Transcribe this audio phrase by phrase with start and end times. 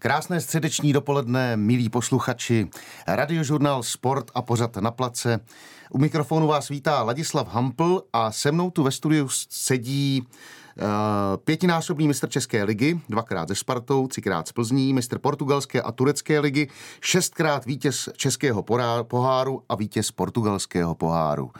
[0.00, 2.68] Krásné středeční dopoledne, milí posluchači.
[3.06, 5.40] Radiožurnál Sport a pořad na place.
[5.90, 10.86] U mikrofonu vás vítá Ladislav Hampl a se mnou tu ve studiu sedí uh,
[11.44, 16.68] pětinásobný mistr České ligy, dvakrát ze Spartou, třikrát z Plzní, mistr portugalské a turecké ligy,
[17.00, 18.64] šestkrát vítěz Českého
[19.02, 21.44] poháru a vítěz portugalského poháru.
[21.44, 21.52] Uh,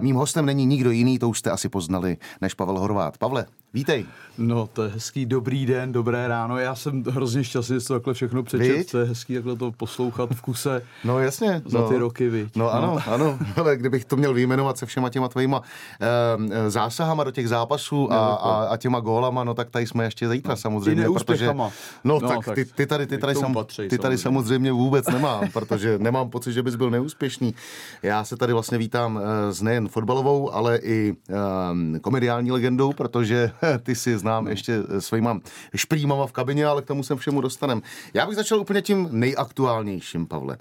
[0.00, 3.18] mým hostem není nikdo jiný, to už jste asi poznali, než Pavel Horvát.
[3.18, 4.06] Pavle, Vítej.
[4.38, 6.58] No, to je hezký, dobrý den, dobré ráno.
[6.58, 8.90] Já jsem hrozně šťastný, že to takhle všechno přečet.
[8.90, 10.82] To je hezký takhle to poslouchat v kuse.
[11.04, 11.62] No jasně.
[11.64, 11.88] Za no.
[11.88, 12.56] ty roky, viď?
[12.56, 13.12] No ano, no.
[13.14, 15.62] ano, ale kdybych to měl vyjmenovat se všema těma tvojima
[16.00, 20.28] e, zásahama do těch zápasů a, a, a těma gólama, no tak tady jsme ještě
[20.28, 20.56] zítra no.
[20.56, 21.06] samozřejmě.
[21.14, 21.72] Protože, no,
[22.04, 25.48] no tak, tak ty, ty tady, ty tady, sam, patří, ty tady samozřejmě vůbec nemám,
[25.52, 27.54] protože nemám pocit, že bys byl neúspěšný.
[28.02, 31.14] Já se tady vlastně vítám eh, s nejen fotbalovou, ale i
[31.70, 33.52] um, komediální legendou, protože
[33.82, 34.50] ty si znám no.
[34.50, 35.40] ještě svýma
[35.74, 37.82] šprýmama v kabině, ale k tomu se všemu dostanem.
[38.14, 40.56] Já bych začal úplně tím nejaktuálnějším, Pavle.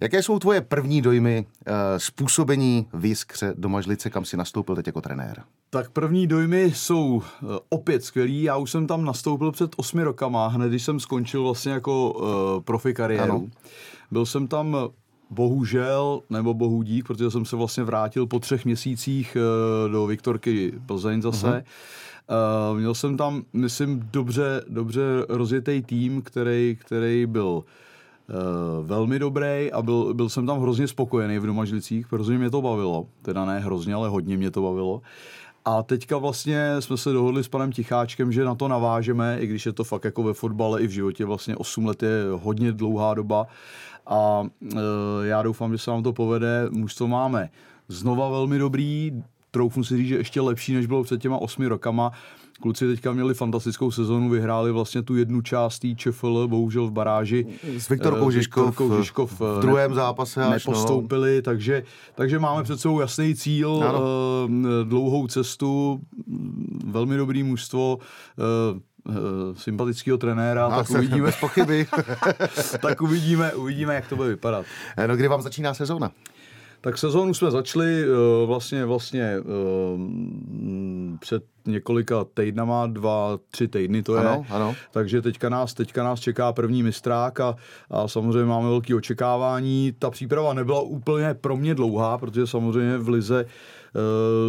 [0.00, 4.86] Jaké jsou tvoje první dojmy uh, způsobení v Jiskře do Mažlice, kam si nastoupil teď
[4.86, 5.42] jako trenér?
[5.70, 7.22] Tak první dojmy jsou uh,
[7.68, 8.42] opět skvělý.
[8.42, 12.62] Já už jsem tam nastoupil před osmi rokama, hned když jsem skončil vlastně jako uh,
[12.62, 13.32] profi kariéru.
[13.32, 13.46] Ano.
[14.10, 14.76] Byl jsem tam
[15.30, 19.36] bohužel, nebo bohu dík, protože jsem se vlastně vrátil po třech měsících
[19.90, 21.46] do Viktorky Plzeň zase.
[21.46, 21.62] Uh-huh.
[22.30, 29.72] Uh, měl jsem tam, myslím, dobře, dobře rozjetý tým, který, který byl uh, velmi dobrý
[29.72, 33.06] a byl, byl jsem tam hrozně spokojený v Domažlicích, protože mě to bavilo.
[33.22, 35.02] Teda ne hrozně, ale hodně mě to bavilo.
[35.64, 39.66] A teďka vlastně jsme se dohodli s panem Ticháčkem, že na to navážeme, i když
[39.66, 43.14] je to fakt jako ve fotbale i v životě, vlastně 8 let je hodně dlouhá
[43.14, 43.46] doba.
[44.06, 44.78] A uh,
[45.22, 46.68] já doufám, že se nám to povede.
[46.70, 47.50] Mužstvo máme
[47.88, 49.22] znova velmi dobrý,
[49.56, 52.12] troufnu si říct, že ještě lepší, než bylo před těma osmi rokama.
[52.60, 57.46] Kluci teďka měli fantastickou sezonu, vyhráli vlastně tu jednu část té ČFL, bohužel v baráži.
[57.78, 60.72] S Viktorkou eh, Žižkov, Žižkov v eh, druhém zápase až, no.
[60.72, 61.42] nepostoupili, no.
[61.42, 61.82] takže,
[62.14, 64.02] takže máme před sebou jasný cíl, ano.
[64.48, 66.00] Eh, dlouhou cestu,
[66.86, 67.98] velmi dobrý mužstvo,
[69.54, 71.26] sympatického trenéra, no, tak uvidíme.
[71.26, 71.86] Bez pochyby.
[72.82, 74.66] tak uvidíme, uvidíme, jak to bude vypadat.
[75.06, 76.10] No, kdy vám začíná sezóna?
[76.86, 80.00] Tak sezónu jsme začali uh, vlastně, vlastně uh,
[81.18, 84.20] před několika týdnama, dva, tři týdny to je.
[84.20, 84.74] Ano, ano.
[84.90, 87.56] Takže teďka nás, teďka nás čeká první mistrák a,
[87.90, 89.92] a samozřejmě máme velké očekávání.
[89.98, 93.46] Ta příprava nebyla úplně pro mě dlouhá, protože samozřejmě v Lize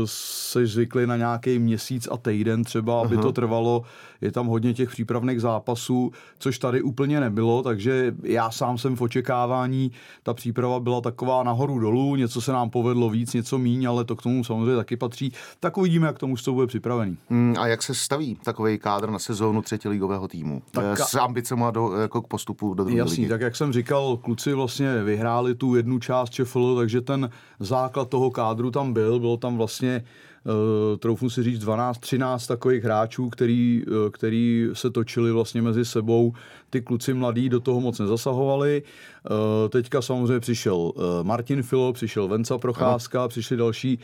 [0.06, 3.22] se zvykli na nějaký měsíc a týden třeba, aby uh-huh.
[3.22, 3.84] to trvalo.
[4.22, 9.02] Je tam hodně těch přípravných zápasů, což tady úplně nebylo, takže já sám jsem v
[9.02, 9.92] očekávání,
[10.24, 14.16] ta příprava byla taková nahoru dolů, něco se nám povedlo víc, něco míň, ale to
[14.16, 15.34] k tomu samozřejmě taky patří.
[15.60, 17.18] Tak uvidíme, jak tomu to bude připravený.
[17.30, 20.62] Hmm, a jak se staví takový kádr na sezónu třetí ligového týmu?
[20.72, 23.30] Tak, eh, s ambicemi do, jako k postupu do druhé Jasný, ligy.
[23.30, 28.32] tak jak jsem říkal, kluci vlastně vyhráli tu jednu část ČFL, takže ten základ toho
[28.32, 30.04] kádru tam byl, bylo tam vlastně
[30.48, 35.86] Uh, troufnu si říct 12, 13 takových hráčů, který, uh, který se točili vlastně mezi
[35.86, 36.34] sebou.
[36.70, 38.84] Ty kluci mladí do toho moc nezasahovali.
[38.84, 40.92] Uh, teďka samozřejmě přišel
[41.24, 43.30] Martin Filo, přišel Venca Procházka, ano.
[43.30, 44.00] přišli další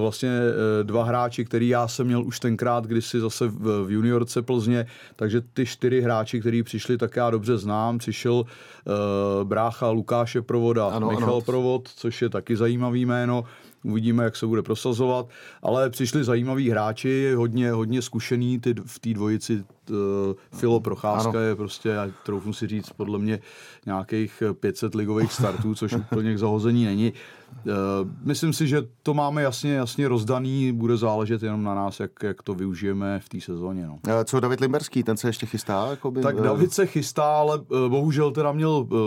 [0.00, 0.30] vlastně
[0.82, 4.86] dva hráči, který já jsem měl už tenkrát kdysi zase v, v juniorce Plzně,
[5.16, 7.98] takže ty čtyři hráči, kteří přišli, tak já dobře znám.
[7.98, 8.44] Přišel
[9.44, 11.40] brácha Lukáše Provoda, ano, Michal ano.
[11.40, 13.44] Provod, což je taky zajímavý jméno
[13.84, 15.28] uvidíme, jak se bude prosazovat,
[15.62, 19.96] ale přišli zajímaví hráči, hodně, hodně zkušený ty, v té dvojici uh,
[20.58, 21.38] Filo Procházka ano.
[21.40, 23.40] je prostě, já troufnu si říct, podle mě
[23.86, 27.12] nějakých 500 ligových startů, což úplně k zahození není.
[27.66, 27.72] Uh,
[28.22, 32.42] myslím si, že to máme jasně, jasně rozdaný, bude záležet jenom na nás, jak, jak
[32.42, 33.86] to využijeme v té sezóně.
[33.86, 33.92] No.
[33.92, 35.86] Uh, co David Limberský, ten se ještě chystá?
[35.90, 37.58] Jakoby, tak David se chystá, ale
[37.88, 38.98] bohužel teda měl uh,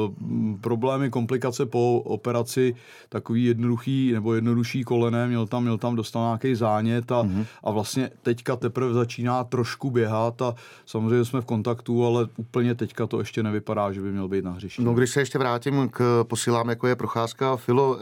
[0.61, 2.75] problémy, komplikace po operaci,
[3.09, 7.45] takový jednoduchý nebo jednodušší kolené, měl tam, měl tam dostal nějaký zánět a, uh-huh.
[7.63, 10.55] a vlastně teďka teprve začíná trošku běhat a
[10.85, 14.51] samozřejmě jsme v kontaktu, ale úplně teďka to ještě nevypadá, že by měl být na
[14.51, 14.83] hřišti.
[14.83, 17.99] No, když se ještě vrátím k posilám, jako je Procházka Filo,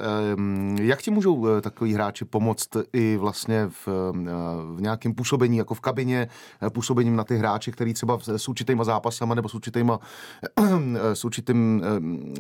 [0.82, 3.92] jak ti můžou eh, takový hráči pomoct i vlastně v, eh,
[4.76, 6.28] v nějakém působení, jako v kabině,
[6.62, 10.00] eh, působením na ty hráče, který třeba s určitýma zápasama nebo s určitýma,
[11.14, 11.84] s určitým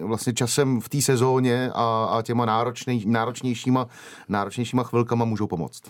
[0.02, 3.88] vlastně časem v té sezóně a, a těma náročnej, náročnějšíma,
[4.30, 5.82] náročnějšíma chvilkama můžou pomoct?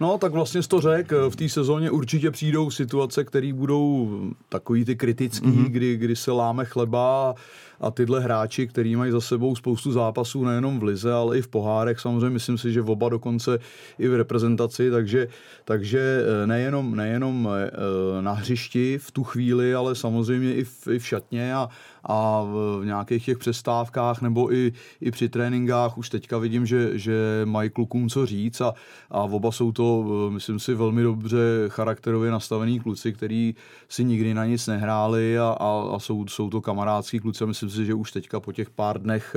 [0.00, 4.10] No, tak vlastně z to řek, v té sezóně určitě přijdou situace, které budou
[4.48, 5.70] takový ty kritický, mm-hmm.
[5.70, 7.34] kdy, kdy se láme chleba
[7.80, 11.48] a tyhle hráči, kteří mají za sebou spoustu zápasů nejenom v lize, ale i v
[11.48, 13.58] pohárech, samozřejmě myslím si, že v oba dokonce
[13.98, 15.28] i v reprezentaci, takže,
[15.64, 20.98] takže eh, nejenom, nejenom eh, na hřišti v tu chvíli, ale samozřejmě i v, i
[20.98, 21.68] v šatně a,
[22.04, 25.98] a v nějakých těch přestávkách nebo i, i při tréninkách.
[25.98, 28.74] Už teďka vidím, že, že mají klukům co říct a,
[29.10, 31.38] a oba jsou to, myslím si, velmi dobře
[31.68, 33.54] charakterově nastavený kluci, který
[33.88, 37.82] si nikdy na nic nehráli a, a, a jsou, jsou to kamarádský kluci a myslím
[37.82, 39.36] si, že už teďka po těch pár dnech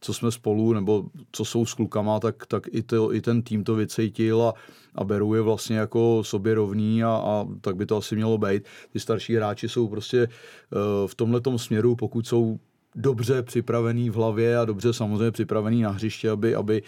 [0.00, 3.64] co jsme spolu, nebo co jsou s klukama, tak, tak i, to, i ten tým
[3.64, 4.54] to vycejtil a,
[4.94, 8.62] a berou je vlastně jako sobě rovný a, a tak by to asi mělo být.
[8.92, 12.58] Ty starší hráči jsou prostě uh, v tomhle směru, pokud jsou
[12.94, 16.82] dobře připravený v hlavě a dobře samozřejmě připravený na hřiště, aby, aby,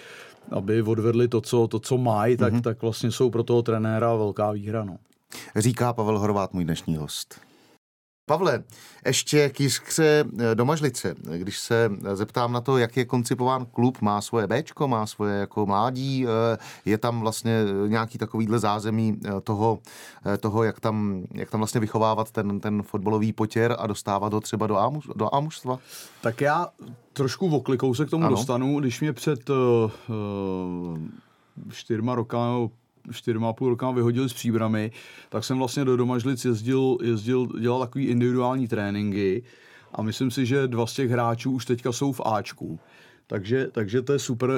[0.50, 2.62] aby odvedli to, co, to, co mají, tak, mm-hmm.
[2.62, 4.84] tak vlastně jsou pro toho trenéra velká výhra.
[4.84, 4.96] No.
[5.56, 7.47] Říká Pavel Horvát, můj dnešní host.
[8.28, 8.64] Pavle,
[9.06, 11.14] ještě k Jiskře eh, do Mažlice.
[11.36, 15.66] Když se zeptám na to, jak je koncipován klub, má svoje Bčko, má svoje jako
[15.66, 19.78] mládí, eh, je tam vlastně nějaký takovýhle zázemí eh, toho,
[20.40, 24.66] toho jak, tam, jak tam vlastně vychovávat ten, ten fotbalový potěr a dostávat ho třeba
[24.66, 25.78] do, ámuž, do ámužstva?
[26.20, 26.68] Tak já
[27.12, 28.36] trošku oklikou se k tomu ano.
[28.36, 29.90] dostanu, když mě před uh,
[31.70, 32.68] čtyřma rokama
[33.12, 34.90] čtyřma půl roka vyhodili s příbramy,
[35.28, 39.42] tak jsem vlastně do Domažlic jezdil, jezdil dělal takový individuální tréninky
[39.94, 42.78] a myslím si, že dva z těch hráčů už teďka jsou v Ačku.
[43.30, 44.50] Takže, takže to je super,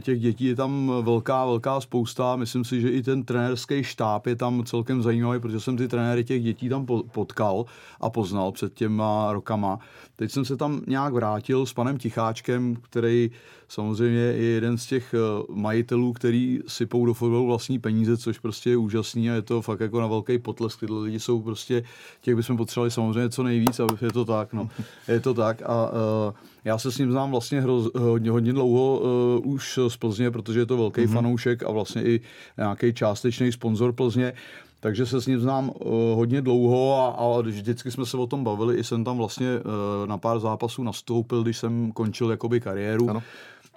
[0.00, 2.36] těch dětí je tam velká, velká spousta.
[2.36, 6.24] Myslím si, že i ten trenérský štáb je tam celkem zajímavý, protože jsem ty trenéry
[6.24, 7.64] těch dětí tam potkal
[8.00, 9.78] a poznal před těma rokama.
[10.16, 13.30] Teď jsem se tam nějak vrátil s panem Ticháčkem, který
[13.68, 18.70] samozřejmě je jeden z těch eh, majitelů, který sypou do fotbalu vlastní peníze, což prostě
[18.70, 20.80] je úžasný a je to fakt jako na velký potlesk.
[20.80, 21.82] Tyhle lidi jsou prostě,
[22.20, 24.68] těch bychom potřebovali samozřejmě co nejvíc, aby je to tak, no.
[25.08, 26.34] Je to tak a uh,
[26.64, 30.60] já se s ním znám vlastně hroz, hodně, hodně dlouho uh, už z Plzně, protože
[30.60, 31.14] je to velký mm-hmm.
[31.14, 32.20] fanoušek a vlastně i
[32.58, 34.32] nějaký částečný sponzor Plzně
[34.80, 38.44] takže se s ním znám uh, hodně dlouho a, a vždycky jsme se o tom
[38.44, 38.76] bavili.
[38.76, 43.10] I jsem tam vlastně uh, na pár zápasů nastoupil, když jsem končil jakoby kariéru.
[43.10, 43.22] Ano.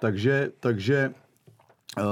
[0.00, 1.12] Takže, takže
[1.98, 2.04] uh,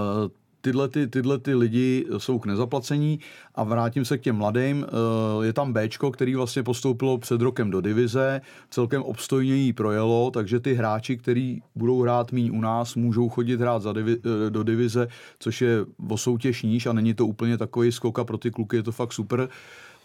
[0.60, 3.20] tyhle, ty, tyhle ty lidi jsou k nezaplacení
[3.54, 4.86] a vrátím se k těm mladým.
[4.88, 8.40] Eh, je tam Bčko, který vlastně postoupilo před rokem do divize,
[8.70, 13.60] celkem obstojně jí projelo, takže ty hráči, kteří budou hrát míň u nás, můžou chodit
[13.60, 15.08] hrát za divi, eh, do divize,
[15.38, 18.76] což je o soutěž níž a není to úplně takový skok a pro ty kluky
[18.76, 19.48] je to fakt super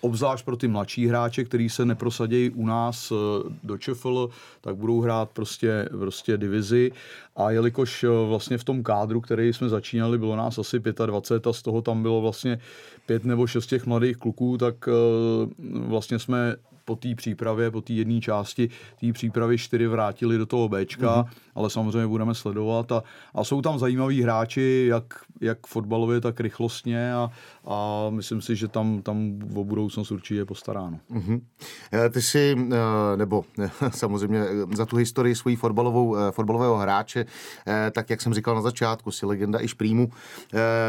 [0.04, 3.16] obzvlášť pro ty mladší hráče, kteří se neprosadějí u nás eh,
[3.64, 4.30] do ČFL,
[4.62, 6.92] tak budou hrát prostě, prostě divizi.
[7.36, 11.54] A jelikož eh, vlastně v tom kádru, který jsme začínali, bylo nás asi 25 a
[11.54, 12.60] z toho tam bylo vlastně
[13.06, 14.92] pět nebo šest těch mladých kluků, tak eh,
[15.88, 18.70] vlastně jsme po té přípravě, po té jedné části
[19.00, 21.28] té přípravy čtyři vrátili do toho Bčka, mm-hmm.
[21.56, 23.04] ale samozřejmě budeme sledovat a,
[23.36, 27.30] a jsou tam zajímaví hráči, jak, jak fotbalově, tak rychlostně a,
[27.66, 31.00] a myslím si, že tam, tam o budoucnost určitě je postaráno.
[31.12, 31.42] Mm-hmm.
[32.10, 32.56] Ty si,
[33.16, 33.46] nebo
[33.90, 37.26] samozřejmě za tu historii svojí fotbalovou, fotbalového hráče,
[37.92, 40.10] tak jak jsem říkal na začátku, si legenda i šprýmu,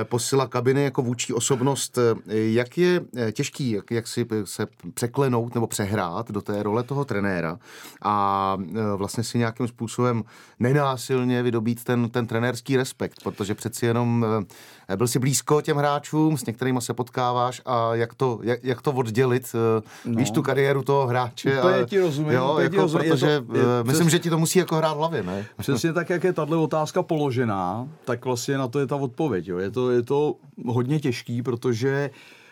[0.05, 1.99] posila kabiny jako vůči osobnost.
[2.27, 3.01] Jak je
[3.33, 7.59] těžký, jak, jak si se překlenout nebo přehrát do té role toho trenéra
[8.03, 8.57] a
[8.97, 10.25] vlastně si nějakým způsobem
[10.59, 14.27] nenásilně vydobít ten, ten trenérský respekt, protože přeci jenom
[14.97, 18.93] byl si blízko těm hráčům, s některými se potkáváš a jak to, jak, jak to
[18.93, 19.53] oddělit,
[20.05, 20.19] no.
[20.19, 21.59] víš tu kariéru toho hráče.
[21.59, 22.33] Úplně a, ti rozumím.
[22.33, 23.11] Jo, jako, ti rozumím.
[23.11, 25.47] Protože to, je, myslím, přes, že ti to musí jako hrát v hlavě, ne?
[25.59, 29.49] Přesně tak, jak je tahle otázka položená, tak vlastně na to je ta odpověď.
[29.49, 29.59] Jo.
[29.59, 30.35] Je, to, je to
[30.67, 32.44] hodně těžký, protože Uh,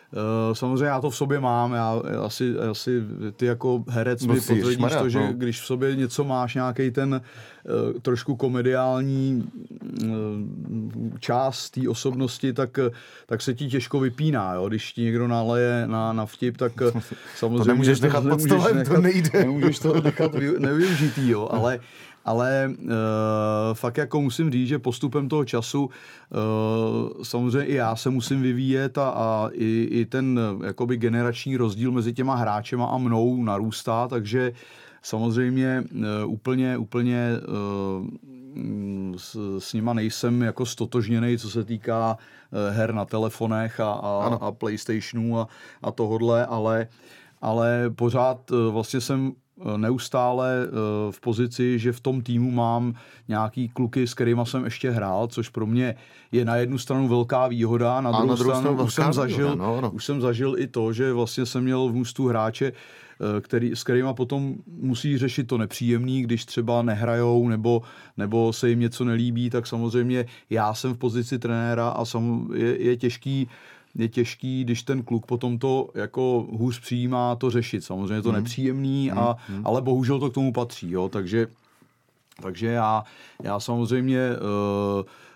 [0.53, 3.03] samozřejmě já to v sobě mám, já asi, asi
[3.37, 5.33] ty jako herec mi potvrdíš to, že no.
[5.33, 7.21] když v sobě něco máš, nějaký ten
[7.65, 9.51] uh, trošku komediální
[10.05, 10.11] uh,
[11.19, 12.79] část té osobnosti, tak,
[13.27, 14.69] tak se ti těžko vypíná, jo?
[14.69, 16.73] když ti někdo naleje na, na vtip, tak
[17.37, 17.59] samozřejmě...
[17.63, 19.31] To nemůžeš nechat pod stolem, nechat, to nejde.
[19.39, 21.49] Nemůžeš to nechat nevyužitý, jo?
[21.51, 21.81] ale
[22.25, 22.89] ale uh,
[23.73, 25.91] fakt jako musím říct, že postupem toho času uh,
[27.23, 32.13] samozřejmě i já se musím vyvíjet a, a i, i ten jakoby generační rozdíl mezi
[32.13, 34.53] těma hráčema a mnou narůstá, takže
[35.03, 38.07] samozřejmě uh, úplně, úplně uh,
[39.17, 42.19] s, s nima nejsem jako stotožněný, co se týká
[42.71, 45.49] her na telefonech a, a, a PlayStationů a,
[45.83, 46.89] a tohodle, ale
[47.45, 49.42] ale pořád vlastně jsem Eh,
[49.77, 50.71] neustále eh,
[51.11, 52.95] v pozici, že v tom týmu mám
[53.29, 55.95] nějaký kluky, s kterými jsem ještě hrál, což pro mě
[56.33, 59.47] je na jednu stranu velká výhoda, na druhou, na druhou stranu, stranu už, jsem zažil,
[59.47, 59.91] výhoda, no, no.
[59.91, 62.73] už jsem zažil i to, že vlastně jsem měl v můstu hráče,
[63.41, 67.83] který, s kterými potom musí řešit to nepříjemný, když třeba nehrajou nebo,
[68.17, 72.83] nebo se jim něco nelíbí, tak samozřejmě já jsem v pozici trenéra a sam, je,
[72.83, 73.49] je těžký
[73.95, 77.85] je těžký, když ten kluk potom to jako hůř přijímá, to řešit.
[77.85, 78.39] Samozřejmě je to hmm.
[78.39, 79.11] nepříjemný.
[79.13, 79.67] A, hmm.
[79.67, 80.91] ale bohužel to k tomu patří.
[80.91, 81.09] Jo?
[81.09, 81.47] Takže,
[82.43, 83.05] takže já,
[83.43, 84.31] já samozřejmě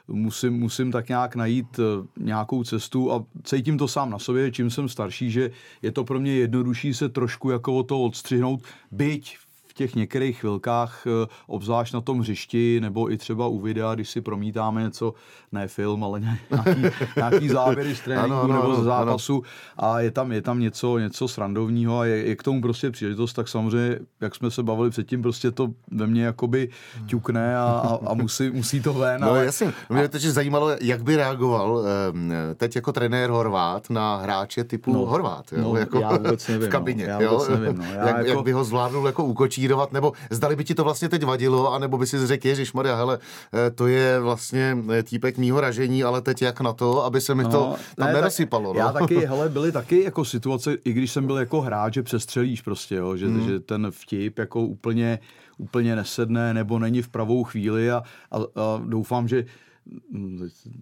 [0.08, 4.52] uh, musím, musím tak nějak najít uh, nějakou cestu a cítím to sám na sobě,
[4.52, 5.50] čím jsem starší, že
[5.82, 9.36] je to pro mě jednodušší se trošku jako o to odstřihnout, byť
[9.76, 14.20] těch některých chvilkách, eh, obzvlášť na tom hřišti, nebo i třeba u videa, když si
[14.20, 15.14] promítáme něco,
[15.52, 16.82] ne film, ale nějaký,
[17.16, 19.42] nějaký záběry z tréninku ano, ano, nebo z zápasu
[19.76, 19.92] ano.
[19.92, 23.32] a je tam, je tam něco, něco srandovního a je, je, k tomu prostě příležitost,
[23.32, 26.68] tak samozřejmě, jak jsme se bavili předtím, prostě to ve mně jakoby
[27.06, 29.20] ťukne a, a, a musí, musí to ven.
[29.20, 34.16] No ale, jasně, mě teď zajímalo, jak by reagoval ehm, teď jako trenér Horvát na
[34.16, 35.62] hráče typu no, Horvát, jo?
[35.62, 37.06] No, jako já vůbec nevím, v kabině.
[37.06, 37.56] No, já vůbec jo?
[37.56, 37.84] nevím, no.
[37.96, 38.28] Já jak, jako...
[38.28, 41.72] jak by ho zvládnul jako úkočí kopírovat, nebo zdali by ti to vlastně teď vadilo,
[41.72, 43.18] anebo by si řekl, Ježíš Maria, hele,
[43.52, 47.34] eh, to je vlastně eh, týpek mýho ražení, ale teď jak na to, aby se
[47.34, 48.74] mi no, to tam ne, nerosypalo.
[48.74, 48.86] Tak, no.
[48.86, 52.62] Já taky, hele, byly taky jako situace, i když jsem byl jako hráč, že přestřelíš
[52.62, 53.48] prostě, jo, že, hmm.
[53.48, 55.18] že ten vtip jako úplně
[55.58, 59.44] úplně nesedne nebo není v pravou chvíli a, a, a doufám, že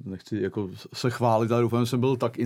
[0.04, 2.38] nechci jako se chválit, ale doufám, že jsem byl tak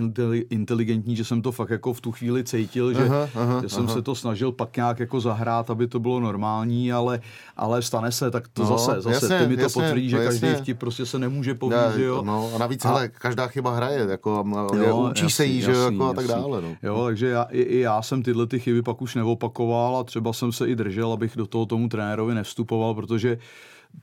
[0.49, 3.83] inteligentní, že jsem to fakt jako v tu chvíli cítil, že, aha, aha, že jsem
[3.83, 3.93] aha.
[3.93, 7.21] se to snažil pak nějak jako zahrát, aby to bylo normální, ale,
[7.57, 10.17] ale stane se, tak to no, zase, zase jasně, ty mi to jasně, potvrdí, že
[10.17, 12.23] no, každý vtip prostě se nemůže povídat, jo.
[12.25, 15.71] No, a navíc, a, hele, každá chyba hraje, jako jo, učí jasný, se jí, že
[15.71, 16.61] jasný, jako a tak dále.
[16.61, 16.75] No.
[16.83, 20.33] Jo, takže já, i, i, já jsem tyhle ty chyby pak už neopakoval a třeba
[20.33, 23.37] jsem se i držel, abych do toho tomu trenérovi nevstupoval, protože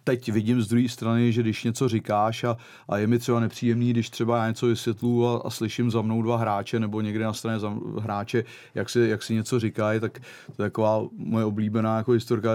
[0.04, 2.56] teď vidím z druhé strany, že když něco říkáš a,
[2.88, 6.22] a je mi třeba nepříjemný, když třeba já něco vysvětlu a, a slyším za mnou
[6.22, 10.18] dva hráče nebo někde na straně za hráče, jak si, jak si něco říkají, tak
[10.56, 12.50] to je taková moje oblíbená jako historka,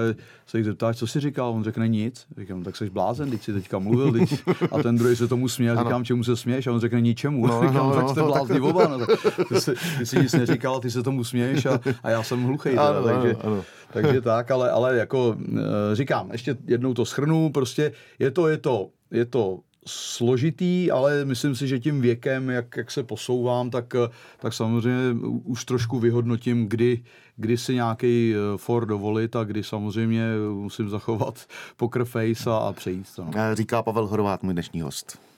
[0.46, 2.28] se jich zeptáš, co si říkal, on řekne nic.
[2.38, 5.50] Říkám, no, tak jsi blázen, když si teďka mluvil, teď, a ten druhý se tomu
[5.50, 7.48] směje, říkám, čemu se směješ, a on řekne ničemu.
[7.48, 8.64] No, říkám, no, tak jste no, blázni tak...
[8.64, 9.10] oba, no, tak,
[9.50, 12.70] ty, jsi, ty jsi nic neříkal, ty se tomu směješ a, a já jsem hluchý.
[12.70, 13.64] Ano, takže, ano, ano.
[13.94, 18.58] takže tak, ale, ale jako eh, říkám, ještě jednou to schrnu, prostě je to, je
[18.58, 23.94] to, je to složitý, ale myslím si, že tím věkem, jak, jak se posouvám, tak,
[24.40, 27.04] tak samozřejmě už trošku vyhodnotím, kdy,
[27.36, 31.46] kdy si nějaký eh, for dovolit a kdy samozřejmě musím zachovat
[31.78, 33.24] poker face a, a přejít to.
[33.24, 33.32] No.
[33.54, 35.31] Říká Pavel Horvát, můj dnešní host.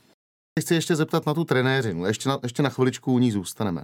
[0.59, 3.83] Chci ještě zeptat na tu trenéřinu, ještě na, ještě na chviličku u ní zůstaneme.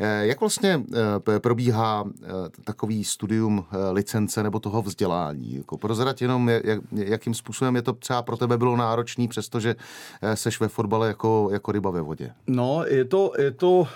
[0.00, 0.82] Eh, jak vlastně
[1.34, 2.28] eh, probíhá eh,
[2.64, 5.56] takový studium licence nebo toho vzdělání?
[5.56, 9.76] Jako prozrať jenom, jak, jakým způsobem je to třeba pro tebe bylo náročný, přestože
[10.34, 12.32] seš ve fotbale jako, jako ryba ve vodě?
[12.46, 13.88] No, je to, je to,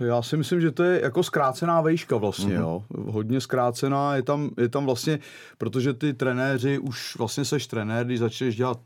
[0.00, 2.60] já si myslím, že to je jako zkrácená vejška vlastně, mm-hmm.
[2.60, 2.84] jo.
[3.06, 5.18] Hodně zkrácená, je tam, je tam vlastně,
[5.58, 8.78] protože ty trenéři, už vlastně seš trenér, když začneš dělat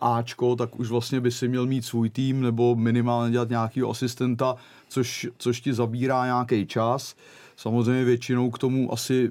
[0.00, 4.56] Ačko, tak už vlastně by si měl mít svůj tým nebo minimálně dělat nějakého asistenta,
[4.88, 7.14] což, což ti zabírá nějaký čas.
[7.56, 9.30] Samozřejmě většinou k tomu asi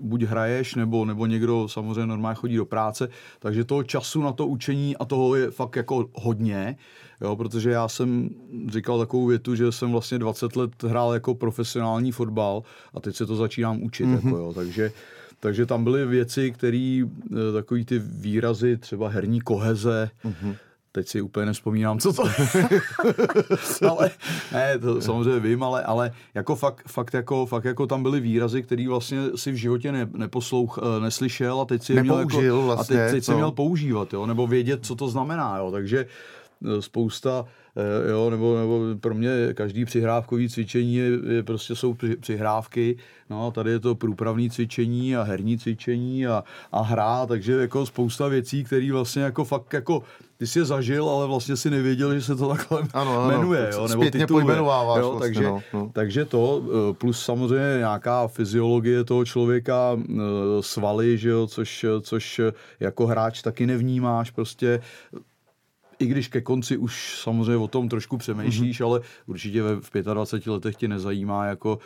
[0.00, 4.46] buď hraješ, nebo, nebo někdo samozřejmě normálně chodí do práce, takže toho času na to
[4.46, 6.76] učení a toho je fakt jako hodně,
[7.20, 8.30] jo, protože já jsem
[8.68, 12.62] říkal takovou větu, že jsem vlastně 20 let hrál jako profesionální fotbal
[12.94, 14.24] a teď se to začínám učit, mm-hmm.
[14.24, 14.92] jako jo, takže
[15.40, 20.54] takže tam byly věci, které, eh, takový ty výrazy, třeba herní koheze, mm-hmm.
[20.92, 22.22] Teď si úplně nespomínám, co to
[23.90, 24.10] ale
[24.52, 28.62] ne, to samozřejmě vím, ale, ale jako fakt, fakt, jako, fakt jako tam byly výrazy,
[28.62, 32.62] které vlastně si v životě ne, neposlouch, eh, neslyšel a teď si je měl, jako,
[32.62, 35.56] vlastně, a teď, teď si měl používat, jo, nebo vědět, co to znamená.
[35.56, 35.70] Jo.
[35.70, 37.44] Takže eh, spousta
[38.10, 42.96] jo, nebo, nebo pro mě každý přihrávkový cvičení je, je prostě jsou při, přihrávky,
[43.30, 47.86] no a tady je to průpravní cvičení a herní cvičení a, a hra, takže jako
[47.86, 50.02] spousta věcí, které vlastně jako fakt jako
[50.38, 53.70] ty jsi je zažil, ale vlastně si nevěděl, že se to takhle ano, ano, jmenuje,
[53.72, 54.56] jo, nebo tituluje.
[54.56, 55.90] Jo, vlastně, takže, no, no.
[55.94, 60.14] takže to, eh, plus samozřejmě nějaká fyziologie toho člověka, eh,
[60.60, 62.40] svaly, že jo, což, což
[62.80, 64.80] jako hráč taky nevnímáš, prostě
[65.98, 68.84] i když ke konci už samozřejmě o tom trošku přemýšlíš, mm-hmm.
[68.84, 71.78] ale určitě ve, v 25 letech tě nezajímá, jako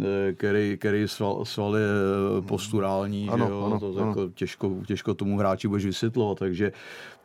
[0.00, 3.62] eh, který, který sval, sval je eh, posturální, ano, že jo?
[3.64, 4.08] Ano, to ano.
[4.08, 6.72] Jako těžko, těžko tomu hráči budeš vysvětlovat, takže,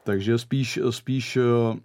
[0.04, 1.80] takže spíš, spíš eh,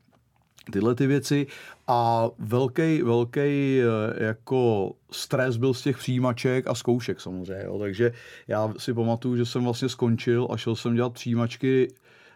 [0.73, 1.47] tyhle ty věci
[1.87, 3.79] a velký, velký
[4.17, 7.79] jako stres byl z těch přijímaček a zkoušek samozřejmě, jo.
[7.79, 8.13] takže
[8.49, 11.89] já si pamatuju, že jsem vlastně skončil a šel jsem dělat přijímačky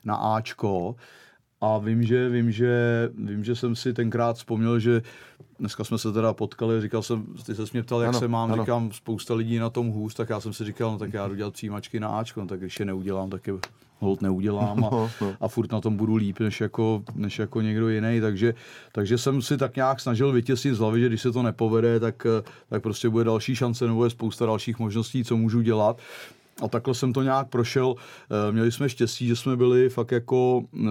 [0.05, 0.97] na Ačko
[1.61, 5.03] a vím, že, vím, že, vím, že jsem si tenkrát vzpomněl, že
[5.59, 8.53] dneska jsme se teda potkali, říkal jsem, ty se mě ptal, jak ano, se mám,
[8.53, 8.63] ano.
[8.63, 11.35] říkám, spousta lidí na tom hůř, tak já jsem si říkal, no tak já jdu
[11.35, 13.55] dělat přijímačky na Ačko, no, tak když je neudělám, tak je
[13.99, 15.35] hold neudělám a, no, no.
[15.41, 18.55] a furt na tom budu líp než jako, než jako někdo jiný, takže,
[18.93, 22.27] takže jsem si tak nějak snažil vytěsnit z hlavy, že když se to nepovede, tak,
[22.69, 25.99] tak prostě bude další šance nebo je spousta dalších možností, co můžu dělat.
[26.63, 27.95] A takhle jsem to nějak prošel.
[28.49, 30.91] Eh, měli jsme štěstí, že jsme byli fakt jako uh,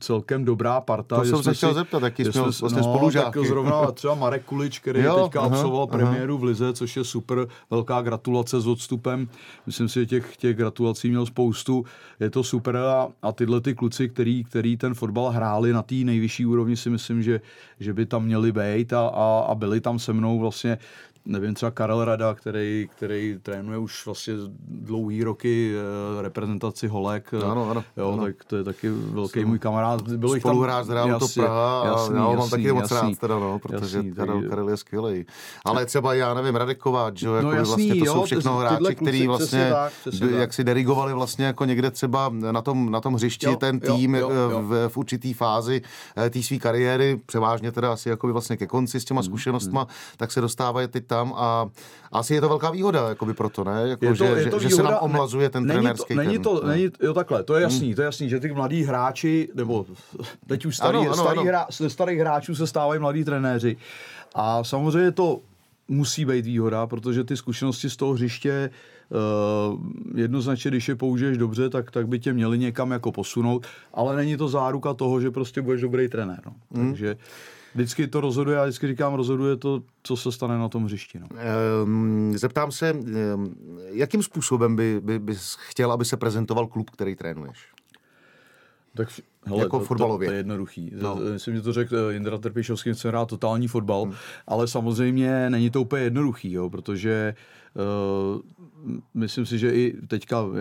[0.00, 1.16] celkem dobrá parta.
[1.16, 3.38] To jsem se chtěl zeptat, jaký jsme, jsme vlastně no, spolužáky.
[3.38, 5.98] Tak zrovna třeba Marek Kulič, který jo, teďka aha, absolvoval aha.
[5.98, 9.28] premiéru v Lize, což je super, velká gratulace s odstupem.
[9.66, 11.84] Myslím si, že těch, těch gratulací měl spoustu.
[12.20, 15.94] Je to super a, a tyhle ty kluci, který, který ten fotbal hráli na té
[15.94, 17.40] nejvyšší úrovni, si myslím, že,
[17.80, 20.78] že by tam měli být a, a, a byli tam se mnou vlastně
[21.24, 24.34] nevím, třeba Karel Rada, který, který trénuje už vlastně
[24.68, 25.74] dlouhý roky
[26.18, 27.34] eh, reprezentaci Holek.
[27.50, 27.84] Ano, ano.
[27.96, 28.22] Jo, ano.
[28.22, 30.08] tak to je taky velký Jsem můj kamarád.
[30.08, 33.58] Bylo Spoluhráč z Realu to Praha jasný, já ho mám taky moc rád, teda, no,
[33.58, 35.26] protože jasný, Karel, Karel je skvělý.
[35.64, 38.56] Ale třeba já nevím, Radeková, že jo, jako no, jasný, vlastně to jo, jsou všechno
[38.56, 39.92] hráči, kteří vlastně, tak,
[40.30, 44.14] jak si dirigovali vlastně jako někde třeba na tom, na tom hřišti jo, ten tým
[44.14, 44.62] jo, jo, jo.
[44.62, 45.82] V, v určitý fázi
[46.16, 49.80] eh, té své kariéry, převážně teda asi jako vlastně ke konci s těma hmm, zkušenostma,
[49.80, 49.90] hmm.
[50.16, 51.66] tak se dostávají teď tam a
[52.12, 53.82] asi je to velká výhoda jakoby proto, ne?
[53.88, 56.14] Jako, je to, že, je to že, výhoda, že se nám omlazuje ten není trenérský
[56.14, 57.94] to, není to, není, jo takhle, to je jasný, hmm.
[57.94, 59.86] to je jasný, že ty mladí hráči, nebo
[60.46, 61.48] teď už starý, ano, ano, starý ano.
[61.48, 63.76] Hra, ze starých hráčů se stávají mladí trenéři
[64.34, 65.40] a samozřejmě to
[65.88, 68.70] musí být výhoda, protože ty zkušenosti z toho hřiště
[69.10, 69.78] Uh,
[70.14, 74.36] jednoznačně, když je použiješ dobře, tak, tak by tě měli někam jako posunout, ale není
[74.36, 76.40] to záruka toho, že prostě budeš dobrý trenér.
[76.46, 76.52] No.
[76.74, 76.90] Hmm.
[76.90, 77.16] Takže
[77.74, 81.18] vždycky to rozhoduje, já vždycky říkám, rozhoduje to, co se stane na tom hřišti.
[81.18, 81.26] No.
[81.84, 83.54] Um, zeptám se, um,
[83.88, 87.68] jakým způsobem by, by, bys chtěl, aby se prezentoval klub, který trénuješ?
[88.94, 89.08] Tak
[89.46, 90.26] hele, jako to, fotbalově.
[90.26, 90.92] To, to je jednoduchý.
[91.00, 91.18] No.
[91.32, 94.14] Myslím, že to řekl eh, Jindra Trpišovský, chce hrát totální fotbal, hmm.
[94.46, 97.34] ale samozřejmě není to úplně jednoduchý, jo, protože
[97.74, 98.40] uh,
[99.14, 100.56] myslím si, že i teďka uh,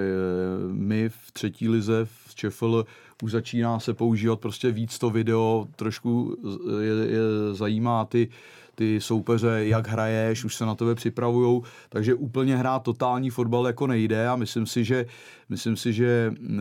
[0.72, 2.86] my v třetí lize v ČFL
[3.24, 6.38] už začíná se používat prostě víc to video, trošku
[6.82, 7.20] je, je
[7.54, 8.30] zajímá ty,
[8.76, 13.88] ty soupeře, jak hraješ, už se na tebe připravujou, takže úplně hrát totální fotbal jako
[13.88, 15.06] nejde a myslím si, že,
[15.50, 16.58] myslím si, že uh,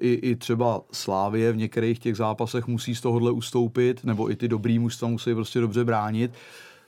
[0.00, 4.48] i, i třeba Slávě v některých těch zápasech musí z tohohle ustoupit, nebo i ty
[4.48, 6.30] dobrý mužstva musí prostě dobře bránit,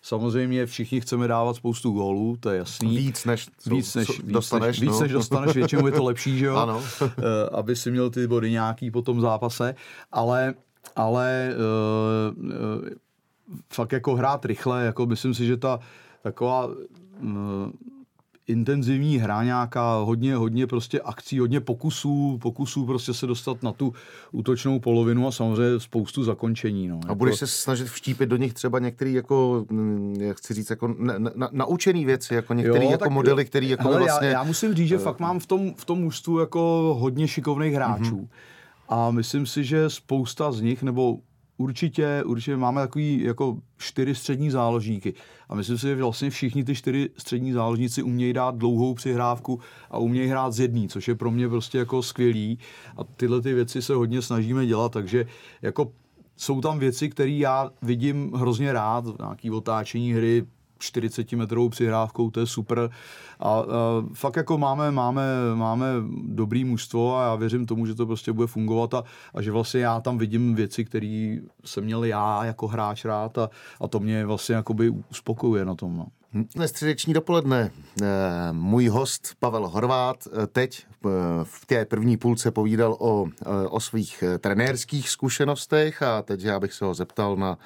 [0.09, 2.97] Samozřejmě všichni chceme dávat spoustu gólů, to je jasný.
[2.97, 4.93] Víc než, víc než, víc dostaneš, než, no.
[4.93, 6.57] víc než dostaneš, většinou je to lepší, že jo?
[6.57, 6.83] Ano.
[7.03, 9.75] Eh, aby si měl ty body nějaký po tom zápase,
[10.13, 10.55] ale,
[10.97, 11.55] ale
[12.35, 12.53] uh, uh,
[13.73, 15.81] fakt jako hrát rychle, jako myslím si, že ta
[16.23, 16.75] taková uh,
[18.49, 23.93] intenzivní hra nějaká, hodně, hodně prostě akcí, hodně pokusů, pokusů prostě se dostat na tu
[24.33, 26.89] útočnou polovinu a samozřejmě spoustu zakončení.
[26.89, 27.01] No.
[27.09, 27.39] A budeš jako...
[27.39, 31.49] se snažit vštípit do nich třeba některý jako, mm, jak chci říct, jako na, na,
[31.53, 34.29] naučený věci, jako některé jako tak, modely, které jako hele, vlastně...
[34.29, 35.03] Já, já, musím říct, že uh...
[35.03, 38.17] fakt mám v tom, v tom ústu jako hodně šikovných hráčů.
[38.17, 38.29] Mm-hmm.
[38.89, 41.19] A myslím si, že spousta z nich, nebo
[41.59, 45.15] určitě, určitě máme takový jako čtyři střední záložníky.
[45.49, 49.99] A myslím si, že vlastně všichni ty čtyři střední záložníci umějí dát dlouhou přihrávku a
[49.99, 52.59] umějí hrát z jedný, což je pro mě prostě jako skvělý.
[52.97, 55.27] A tyhle ty věci se hodně snažíme dělat, takže
[55.63, 55.93] jako
[56.37, 60.47] jsou tam věci, které já vidím hrozně rád, nějaký otáčení hry,
[60.79, 62.91] 40 metrovou přihrávkou, to je super.
[63.41, 63.65] A, a
[64.15, 65.23] fakt jako máme, máme,
[65.55, 65.87] máme
[66.27, 69.81] dobrý mužstvo a já věřím tomu, že to prostě bude fungovat a, a že vlastně
[69.81, 74.27] já tam vidím věci, které jsem měl já jako hráč rád a, a to mě
[74.27, 75.97] vlastně jakoby uspokojuje na tom.
[75.97, 76.07] No.
[76.33, 77.71] Dnes středeční dopoledne
[78.03, 78.07] eh,
[78.53, 81.09] můj host Pavel Horvát eh, teď eh,
[81.43, 83.27] v té první půlce povídal o,
[83.69, 87.59] o svých trenérských zkušenostech a teď já bych se ho zeptal na,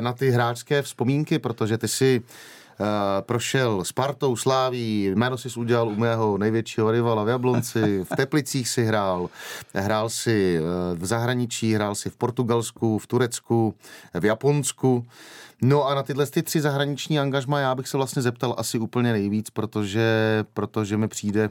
[0.00, 2.22] na ty hráčské vzpomínky, protože ty si
[3.20, 8.84] prošel Spartou, Sláví, jméno si udělal u mého největšího rivala v Jablonci, v Teplicích si
[8.84, 9.30] hrál,
[9.74, 10.60] hrál si
[10.94, 13.74] v zahraničí, hrál si v Portugalsku, v Turecku,
[14.20, 15.06] v Japonsku.
[15.62, 19.12] No a na tyhle ty tři zahraniční angažma já bych se vlastně zeptal asi úplně
[19.12, 21.50] nejvíc, protože, protože mi přijde,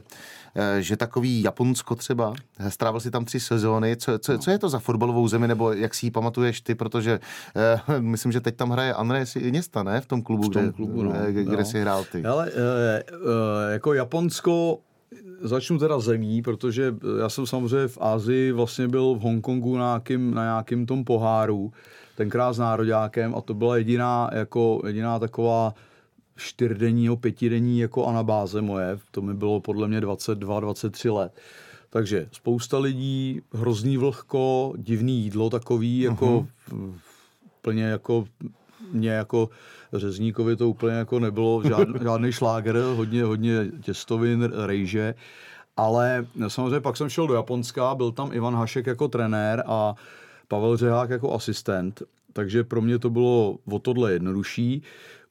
[0.54, 4.58] eh, že takový Japonsko třeba, eh, strávil si tam tři sezóny, co, co, co je
[4.58, 7.20] to za fotbalovou zemi, nebo jak si ji pamatuješ ty, protože
[7.56, 10.72] eh, myslím, že teď tam hraje Andrés Iniesta, ne, v tom klubu, v tom kde,
[10.72, 11.10] klubu no.
[11.10, 11.64] kde, kde no.
[11.64, 12.24] si hrál ty.
[12.24, 14.78] Ale eh, jako Japonsko
[15.42, 20.34] Začnu teda zemí, protože já jsem samozřejmě v Ázii vlastně byl v Hongkongu na nějakým,
[20.34, 21.72] na nějakým tom poháru,
[22.16, 25.74] tenkrát s nároďákem a to byla jediná, jako, jediná taková
[26.36, 31.40] čtyřdenní nebo pětidenní jako anabáze moje, to mi bylo podle mě 22-23 let.
[31.90, 36.92] Takže spousta lidí, hrozný vlhko, divný jídlo takový, jako uh-huh.
[37.62, 38.24] plně jako
[38.92, 39.48] mě jako
[39.92, 45.14] řezníkovi to úplně jako nebylo žádný, žádný šláger, hodně, hodně těstovin, rejže.
[45.76, 49.94] Ale samozřejmě pak jsem šel do Japonska, byl tam Ivan Hašek jako trenér a
[50.50, 54.82] Pavel Řehák jako asistent, takže pro mě to bylo o tohle jednodušší.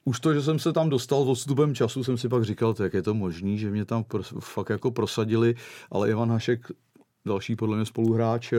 [0.06, 2.94] Už to, že jsem se tam dostal s odstupem času, jsem si pak říkal, jak
[2.94, 4.06] je to možný, že mě tam
[4.40, 5.56] fakt jako prosadili,
[5.92, 6.72] ale Ivan Hašek
[7.28, 8.58] další podle mě spoluhráč, eh,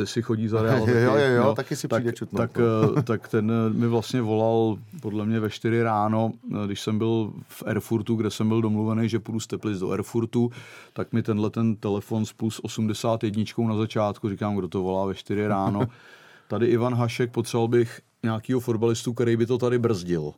[0.00, 0.88] jestli chodí za Real.
[0.88, 2.58] jo, jo, jo, jo, taky si přijde tak, Tak,
[2.98, 6.32] eh, tak ten eh, mi vlastně volal podle mě ve 4 ráno,
[6.66, 10.50] když jsem byl v Erfurtu, kde jsem byl domluvený, že půjdu z Teplic do Erfurtu,
[10.92, 15.14] tak mi tenhle ten telefon s plus 81 na začátku, říkám, kdo to volá ve
[15.14, 15.80] 4 ráno.
[16.48, 20.32] Tady Ivan Hašek, potřeboval bych nějakého fotbalistu, který by to tady brzdil.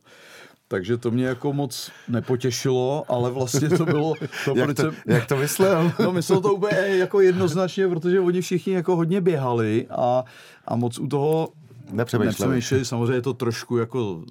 [0.71, 4.13] Takže to mě jako moc nepotěšilo, ale vlastně to bylo...
[4.45, 5.91] To jak, to, jak to myslel?
[5.99, 10.23] No myslel to úplně jako jednoznačně, protože oni všichni jako hodně běhali a,
[10.67, 11.49] a moc u toho
[11.91, 12.25] nepřemýšleli.
[12.27, 12.85] nepřemýšleli.
[12.85, 14.23] Samozřejmě je to trošku jako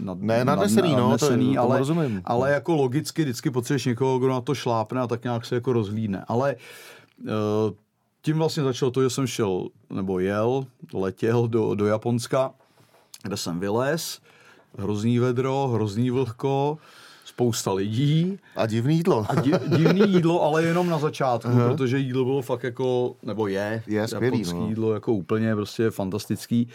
[0.00, 2.22] nad, ne, nadnesený, nad, nadnesený, no, to, ale, rozumím.
[2.24, 5.72] ale jako logicky vždycky potřebuješ někoho, kdo na to šlápne a tak nějak se jako
[5.72, 6.24] rozhlídne.
[6.28, 6.56] Ale
[7.18, 7.30] uh,
[8.22, 12.50] tím vlastně začalo to, že jsem šel, nebo jel, letěl do, do Japonska,
[13.22, 14.20] kde jsem vylez,
[14.78, 16.78] hrozný vedro, hrozný vlhko,
[17.24, 18.38] spousta lidí.
[18.56, 19.26] A divný jídlo.
[19.28, 21.68] A di, divný jídlo, ale jenom na začátku, uh-huh.
[21.68, 24.68] protože jídlo bylo fakt jako, nebo je, je skvělý, no.
[24.68, 26.68] jídlo jako úplně prostě fantastický.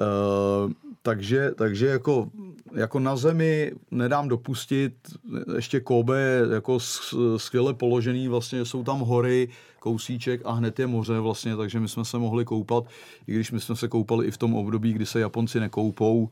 [0.00, 2.28] Uh, takže, takže jako,
[2.74, 4.94] jako na zemi nedám dopustit,
[5.56, 6.78] ještě Kobe je jako
[7.36, 9.48] skvěle položený, vlastně jsou tam hory,
[9.80, 12.84] kousíček a hned je moře vlastně, takže my jsme se mohli koupat,
[13.26, 16.30] i když my jsme se koupali i v tom období, kdy se Japonci nekoupou,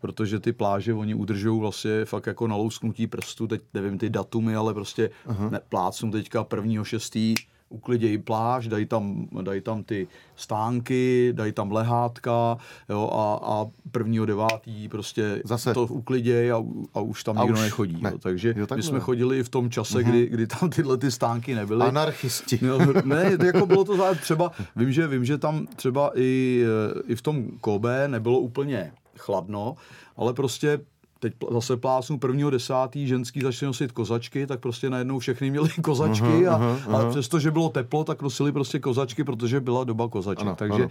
[0.00, 4.56] protože ty pláže oni udržují vlastně fakt jako na lousknutí prstu, teď nevím ty datumy,
[4.56, 5.50] ale prostě uh-huh.
[5.50, 7.34] ne, plácnu teďka prvního šestý,
[7.68, 14.26] uklidějí pláž, dají tam, dají tam ty stánky, dají tam lehátka jo, a, a prvního
[14.26, 15.74] devátý prostě Zase.
[15.74, 17.98] to uklidějí a, a už tam a nikdo už nechodí.
[18.02, 18.10] Ne.
[18.10, 18.18] Jo.
[18.18, 20.08] Takže jo, my jsme chodili i v tom čase, uh-huh.
[20.08, 21.86] kdy, kdy tam tyhle ty stánky nebyly.
[21.86, 22.58] Anarchisti.
[22.62, 26.64] Jo, ne, jako bylo to třeba, vím, že, vím, že tam třeba i,
[27.06, 29.76] i v tom Kobe nebylo úplně chladno,
[30.16, 30.80] ale prostě
[31.18, 36.26] teď zase plásnu prvního desátý, ženský začali nosit kozačky, tak prostě najednou všechny měli kozačky
[36.26, 37.06] uh-huh, a, uh-huh.
[37.06, 40.46] a přesto, že bylo teplo, tak nosili prostě kozačky, protože byla doba kozaček.
[40.46, 40.88] Ano, takže, ano.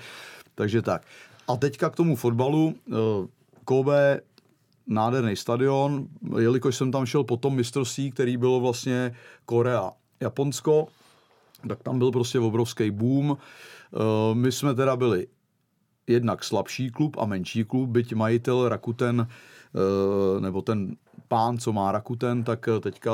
[0.55, 1.01] takže tak.
[1.47, 2.75] A teďka k tomu fotbalu.
[2.91, 3.27] Eh,
[3.65, 4.21] Kobe,
[4.87, 6.07] nádherný stadion,
[6.39, 10.87] jelikož jsem tam šel po tom mistrovství, který bylo vlastně Korea, Japonsko,
[11.67, 13.37] tak tam byl prostě obrovský boom.
[13.37, 15.27] Eh, my jsme teda byli
[16.07, 19.27] jednak slabší klub a menší klub, byť majitel Rakuten
[20.39, 20.95] nebo ten
[21.27, 23.11] pán, co má Rakuten, tak eh, teďka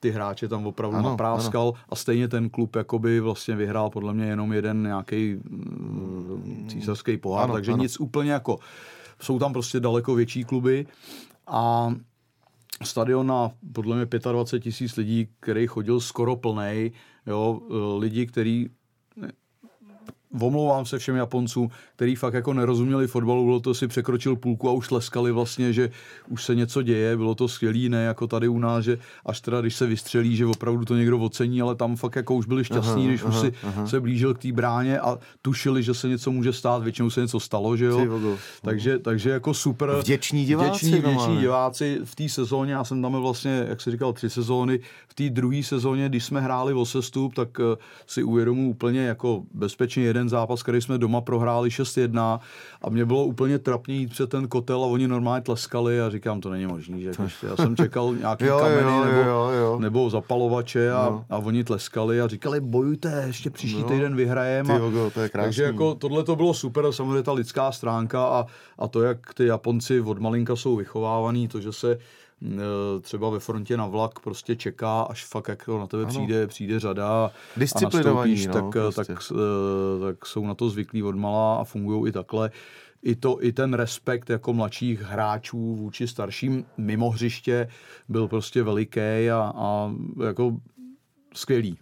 [0.00, 1.84] ty hráče tam opravdu ano, napráskal ano.
[1.88, 7.44] a stejně ten klub jakoby vlastně vyhrál podle mě jenom jeden nějaký mm, císařský pohár,
[7.44, 7.82] ano, takže ano.
[7.82, 8.58] nic úplně jako,
[9.20, 10.86] jsou tam prostě daleko větší kluby
[11.46, 11.94] a
[12.82, 16.92] stadion na podle mě 25 tisíc lidí, který chodil skoro plný,
[17.26, 18.70] jo, eh, lidi, kteří
[20.40, 24.72] omlouvám se všem Japoncům, který fakt jako nerozuměli fotbalu, bylo to si překročil půlku a
[24.72, 25.90] už tleskali vlastně, že
[26.28, 29.60] už se něco děje, bylo to skvělý, ne jako tady u nás, že až teda
[29.60, 33.02] když se vystřelí, že opravdu to někdo ocení, ale tam fakt jako už byli šťastní,
[33.02, 33.86] aha, když aha, už si aha.
[33.86, 37.40] se blížil k té bráně a tušili, že se něco může stát, většinou se něco
[37.40, 38.38] stalo, že jo.
[38.62, 39.90] Takže, takže jako super.
[39.90, 40.86] Vděční diváci.
[40.86, 44.80] Vděční, vděční diváci v té sezóně, já jsem tam vlastně, jak se říkal, tři sezóny,
[45.08, 49.42] v té druhé sezóně, když jsme hráli o sestup, tak eh, si uvědomuji úplně jako
[49.54, 52.40] bezpečně jeden zápas, který jsme doma prohráli 6-1
[52.82, 56.40] a mě bylo úplně trapně jít před ten kotel a oni normálně tleskali a říkám,
[56.40, 57.12] to není možný, že
[57.48, 59.78] já jsem čekal nějaký jo, kameny jo, nebo, jo, jo.
[59.80, 61.24] nebo zapalovače a, no.
[61.30, 63.88] a oni tleskali a říkali, bojujte, ještě příští no.
[63.88, 64.80] týden vyhrajeme.
[65.32, 68.46] Takže jako tohle to bylo super, samozřejmě ta lidská stránka a,
[68.78, 71.98] a to, jak ty Japonci od malinka jsou vychovávaný, to, že se
[73.00, 77.08] třeba ve frontě na vlak prostě čeká, až fakt jako na tebe přijde, přijde řada
[77.08, 79.04] a nastoupíš, no, tak, eh, prostě.
[79.04, 82.50] tak, eh, tak jsou na to zvyklí odmala a fungují i takhle.
[83.02, 87.68] I, to, I ten respekt jako mladších hráčů vůči starším mimo hřiště
[88.08, 89.92] byl prostě veliký a, a
[90.26, 90.56] jako
[91.34, 91.78] skvělý.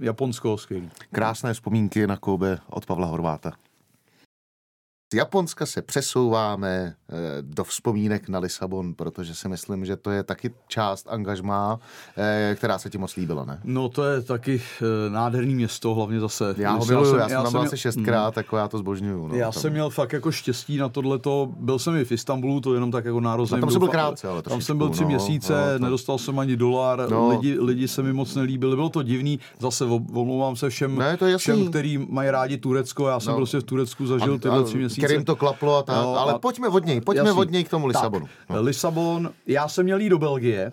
[0.00, 0.90] Japonsko skvělý.
[1.12, 3.52] Krásné vzpomínky na Kobe od Pavla Horváta.
[5.14, 10.50] Japonska se přesouváme eh, do vzpomínek na Lisabon, protože si myslím, že to je taky
[10.68, 11.78] část angažmá,
[12.16, 13.60] eh, která se ti moc líbila, ne?
[13.64, 16.54] No to je taky eh, nádherný město, hlavně zase.
[16.58, 19.26] Já ho miluju, já jsem, já jsem tam asi šestkrát, tak já to zbožňuju.
[19.28, 19.62] No, já tam.
[19.62, 23.04] jsem měl fakt jako štěstí na tohleto, byl jsem i v Istanbulu, to jenom tak
[23.04, 23.60] jako nározený.
[23.60, 26.56] tam jsem byl krátce, ale Tam jsem byl tři no, měsíce, no, nedostal jsem ani
[26.56, 27.28] dolar, no.
[27.28, 31.26] lidi, lidi se mi moc nelíbili, bylo to divný, zase omlouvám se všem, ne, to
[31.26, 33.36] je všem, který mají rádi Turecko, já jsem no.
[33.36, 35.01] prostě v Turecku zažil tyhle tři měsíce.
[35.06, 36.38] Kterým to klaplo a tak, no, ale a...
[36.38, 37.40] pojďme od něj, pojďme jasný.
[37.40, 38.26] od něj k tomu Lisabonu.
[38.26, 38.62] Tak, no.
[38.62, 40.72] Lisabon, já jsem měl jít do Belgie,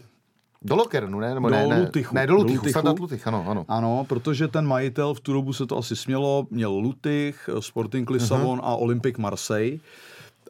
[0.62, 1.34] do Lokernu, ne?
[1.34, 2.15] Nebo do ne, ne, Lutychu.
[2.15, 3.02] Ne, do Lutychu, do Lutychu.
[3.02, 3.65] Lutych, ano, ano.
[3.68, 8.60] Ano, protože ten majitel v tu dobu se to asi smělo, měl Lutych, Sporting Lisabon
[8.60, 8.65] uh-huh.
[8.65, 9.80] a Olympic Marseille.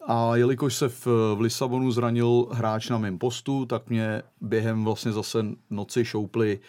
[0.06, 5.12] A jelikož se v, v Lisabonu zranil hráč na mém postu, tak mě během vlastně
[5.12, 6.66] zase noci šoupli eh,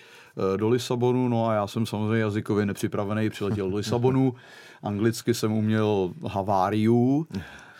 [0.57, 4.33] do Lisabonu, no a já jsem samozřejmě jazykově nepřipravený, přiletěl do Lisabonu.
[4.83, 7.27] Anglicky jsem uměl haváriu,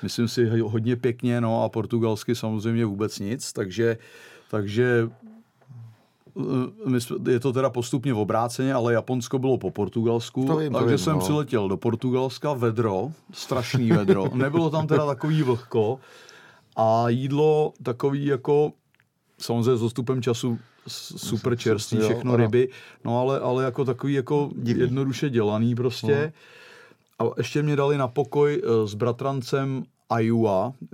[0.03, 3.97] myslím si hodně pěkně, no a portugalsky samozřejmě vůbec nic, takže,
[4.51, 5.09] takže
[7.29, 10.89] je to teda postupně v obráceně, ale Japonsko bylo po Portugalsku, to vím, takže to
[10.89, 11.19] vím, jsem no.
[11.19, 14.29] přiletěl do Portugalska, vedro, strašný vedro.
[14.33, 15.99] Nebylo tam teda takový vlhko
[16.75, 18.71] a jídlo takový jako,
[19.37, 20.59] samozřejmě s času
[21.17, 22.69] super čerstvý, všechno ryby,
[23.06, 24.82] no ale, ale jako takový jako Divný.
[24.82, 26.34] jednoduše dělaný prostě.
[27.19, 27.27] No.
[27.27, 29.84] A ještě mě dali na pokoj eh, s bratrancem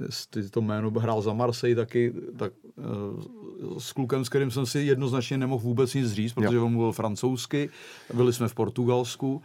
[0.05, 4.79] jestli to jméno hrál za Marseille taky, tak uh, s klukem, s kterým jsem si
[4.79, 6.65] jednoznačně nemohl vůbec nic říct, protože jo.
[6.65, 7.69] on mluvil francouzsky,
[8.13, 9.41] byli jsme v Portugalsku,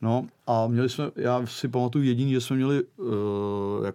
[0.00, 3.08] no a měli jsme, já si pamatuju jediný, že jsme měli uh,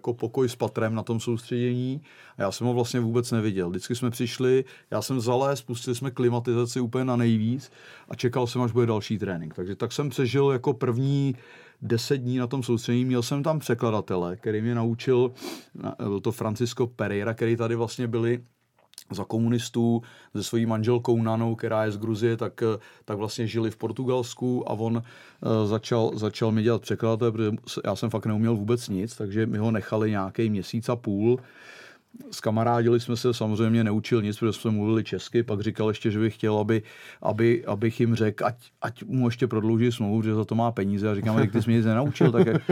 [0.06, 2.00] jako pokoj s patrem na tom soustředění
[2.38, 3.70] a já jsem ho vlastně vůbec neviděl.
[3.70, 7.70] Vždycky jsme přišli, já jsem zalé, spustili jsme klimatizaci úplně na nejvíc
[8.08, 9.54] a čekal jsem, až bude další trénink.
[9.54, 11.34] Takže tak jsem přežil jako první
[11.82, 13.04] deset dní na tom soustředění.
[13.04, 15.32] Měl jsem tam překladatele, který mě naučil,
[15.98, 18.40] byl to Francisco Pereira, který tady vlastně byli
[19.10, 20.02] za komunistů
[20.36, 22.62] se svojí manželkou Nanou, která je z Gruzie, tak,
[23.04, 25.02] tak vlastně žili v Portugalsku a on uh,
[25.68, 27.50] začal, začal mi dělat překladatele, protože
[27.84, 31.38] já jsem fakt neuměl vůbec nic, takže mi ho nechali nějaký měsíc a půl
[32.42, 36.34] kamarádili jsme se, samozřejmě neučil nic, protože jsme mluvili česky, pak říkal ještě, že bych
[36.34, 36.82] chtěl, aby,
[37.22, 41.10] aby, abych jim řekl, ať, ať mu ještě prodlouží smlouvu, že za to má peníze.
[41.10, 42.62] A říkám, že ty jsi mě nic nenaučil, tak jak,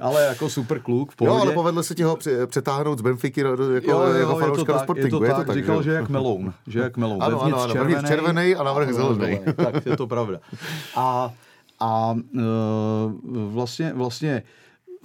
[0.00, 1.36] ale jako super kluk, v pohodě.
[1.36, 4.78] Jo, ale povedlo se ti ho přetáhnout z Benfiky jako, jo, jo, jako fanouška do
[4.78, 5.24] Sportingu.
[5.24, 7.22] Je to, tak, je to tak, říkal, že jak meloun, že jak meloun.
[7.22, 9.40] Ano, ano, ano, červený, červený a navrh zelený.
[9.56, 10.38] Tak je to pravda.
[10.96, 11.32] A,
[11.80, 12.40] a e,
[13.46, 14.42] vlastně, vlastně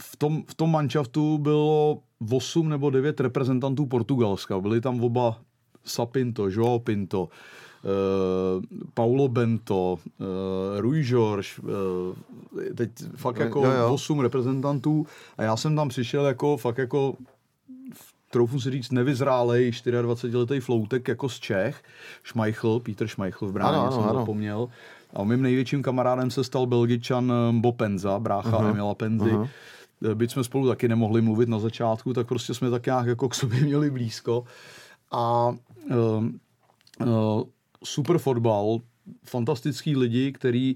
[0.02, 2.00] v tom, v tom manšaftu bylo
[2.32, 4.60] 8 nebo 9 reprezentantů Portugalska.
[4.60, 5.40] Byli tam oba
[5.84, 7.30] Sapinto, João Pinto, uh,
[8.94, 13.94] Paulo Bento, uh, Rui Jorge, uh, teď fakt jako jo, jo.
[13.94, 15.06] 8 reprezentantů
[15.38, 17.14] a já jsem tam přišel jako fakt jako
[18.32, 21.84] troufnu si říct, nevyzrálej 24-letý floutek jako z Čech,
[22.26, 24.20] Schmeichel, Peter Schmeichel v bráně, ano, jsem ano.
[24.20, 24.70] zapomněl.
[25.14, 28.70] A mým největším kamarádem se stal belgičan Mbo Penza, brácha uh-huh.
[28.70, 29.32] Emila Penzy.
[29.32, 29.79] Uh-huh Eh,
[30.14, 33.36] byť jsme spolu taky nemohli mluvit na začátku, tak prostě jsme tak nějak jako k
[33.36, 34.44] sobě měli blízko.
[35.12, 36.26] A uh,
[37.06, 37.44] uh,
[37.84, 38.80] super fotbal,
[39.26, 40.76] fantastický lidi, který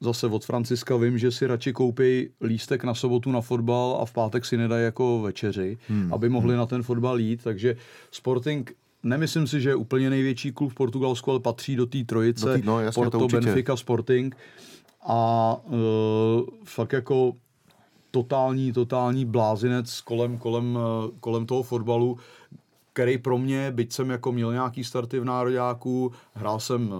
[0.00, 4.12] zase od Franciska vím, že si radši koupí lístek na sobotu na fotbal a v
[4.12, 6.14] pátek si nedají jako večeři, hmm.
[6.14, 6.58] aby mohli hmm.
[6.58, 7.42] na ten fotbal jít.
[7.42, 7.76] Takže
[8.10, 12.46] Sporting nemyslím si, že je úplně největší klub v Portugalsku, ale patří do té trojice.
[12.46, 14.36] Do tý, no, jasně, Porto, Benfica, Sporting.
[15.06, 15.74] A uh,
[16.64, 17.32] fakt jako
[18.14, 22.18] totální, totální blázinec kolem, kolem, eh, kolem toho fotbalu,
[22.92, 26.94] který pro mě, byť jsem jako měl nějaký starty v nároďáku, hrál jsem eh,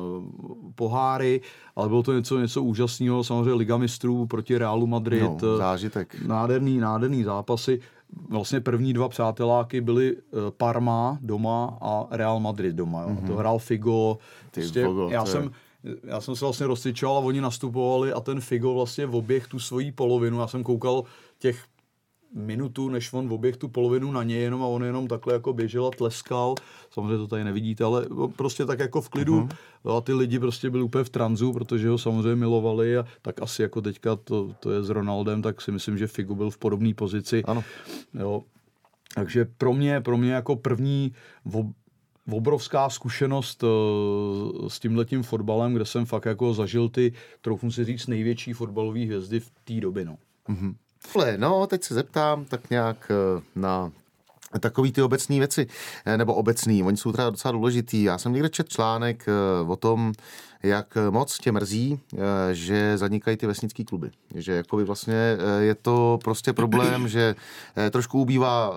[0.75, 1.41] poháry,
[1.77, 5.43] ale bylo to něco, něco úžasného, samozřejmě Liga mistrů proti Realu Madrid.
[5.43, 6.17] No, zážitek.
[6.27, 7.81] Nádherný, nádherný zápasy.
[8.29, 10.17] Vlastně první dva přáteláky byly
[10.57, 13.03] Parma doma a Real Madrid doma.
[13.03, 13.09] Jo.
[13.09, 13.27] Mm-hmm.
[13.27, 14.19] To hrál Figo.
[14.51, 15.51] Ty prostě, Figo já jsem,
[16.05, 19.59] já jsem se vlastně rozcvičoval a oni nastupovali a ten Figo vlastně v oběh tu
[19.59, 20.41] svoji polovinu.
[20.41, 21.05] Já jsem koukal
[21.39, 21.65] těch
[22.35, 25.87] minutu, než on oběh tu polovinu na něj jenom a on jenom takhle jako běžel
[25.87, 26.55] a tleskal.
[26.91, 29.41] Samozřejmě to tady nevidíte, ale prostě tak jako v klidu.
[29.41, 29.97] Uh-huh.
[29.97, 33.63] A ty lidi prostě byli úplně v tranzu, protože ho samozřejmě milovali a tak asi
[33.63, 36.95] jako teďka to, to je s Ronaldem, tak si myslím, že Figo byl v podobné
[36.95, 37.43] pozici.
[37.45, 37.65] Ano.
[38.15, 38.43] Jo.
[39.15, 41.13] Takže pro mě, pro mě jako první
[42.31, 48.07] obrovská zkušenost uh, s tímhletím fotbalem, kde jsem fakt jako zažil ty, troufnu si říct,
[48.07, 50.05] největší fotbalové hvězdy v té době.
[50.05, 50.17] No.
[50.49, 50.75] Mm-hmm.
[51.37, 53.93] No, teď se zeptám tak nějak eh, na
[54.61, 55.67] takový ty obecné věci,
[56.05, 58.03] eh, nebo obecný, oni jsou teda docela důležitý.
[58.03, 59.27] Já jsem někde čet článek
[59.67, 60.13] o tom,
[60.65, 62.01] jak moc tě mrzí,
[62.53, 64.11] že zanikají ty vesnické kluby.
[64.35, 67.35] Že jakoby vlastně je to prostě problém, že
[67.91, 68.75] trošku ubývá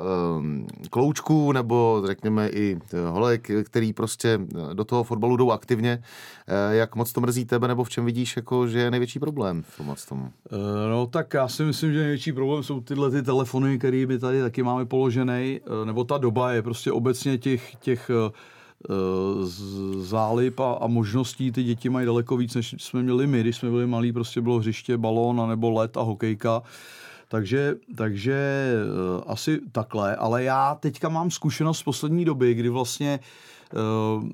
[0.89, 4.39] kloučků nebo řekněme i holek, který prostě
[4.73, 6.03] do toho fotbalu jdou aktivně.
[6.69, 9.95] Jak moc to mrzí tebe nebo v čem vidíš, jako, že je největší problém tom?
[10.09, 10.31] tomu?
[10.89, 14.41] No tak já si myslím, že největší problém jsou tyhle ty telefony, které my tady
[14.41, 18.11] taky máme položené, nebo ta doba je prostě obecně těch, těch
[19.99, 23.69] zálib a, a možností ty děti mají daleko víc, než jsme měli my, když jsme
[23.69, 26.61] byli malí, prostě bylo hřiště, balón, nebo let a hokejka.
[27.27, 28.71] Takže, takže
[29.17, 33.19] uh, asi takhle, ale já teďka mám zkušenost z poslední doby, kdy vlastně
[34.17, 34.29] uh,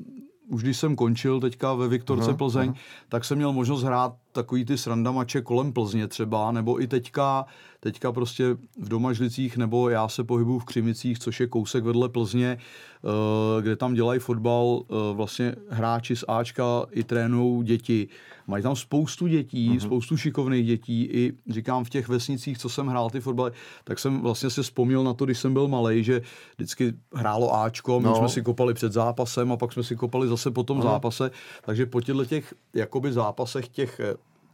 [0.47, 2.77] už když jsem končil teďka ve Viktorce uh-huh, Plzeň, uh-huh.
[3.09, 7.45] tak jsem měl možnost hrát takový ty srandamače kolem Plzně třeba, nebo i teďka,
[7.79, 12.57] teďka prostě v Domažlicích, nebo já se pohybuju v Křimicích, což je kousek vedle Plzně,
[12.57, 18.07] eh, kde tam dělají fotbal eh, vlastně hráči z Ačka i trénují děti.
[18.47, 19.79] Mají tam spoustu dětí, uh-huh.
[19.79, 21.03] spoustu šikovných dětí.
[21.03, 23.51] I říkám v těch vesnicích, co jsem hrál ty fotbaly,
[23.83, 26.21] tak jsem vlastně se vzpomněl na to, když jsem byl malý, že
[26.57, 28.15] vždycky hrálo Ačko, my no.
[28.15, 30.83] jsme si kopali před zápasem a pak jsme si kopali zase po tom uh-huh.
[30.83, 31.31] zápase.
[31.65, 34.01] Takže po těchto těch jakoby zápasech těch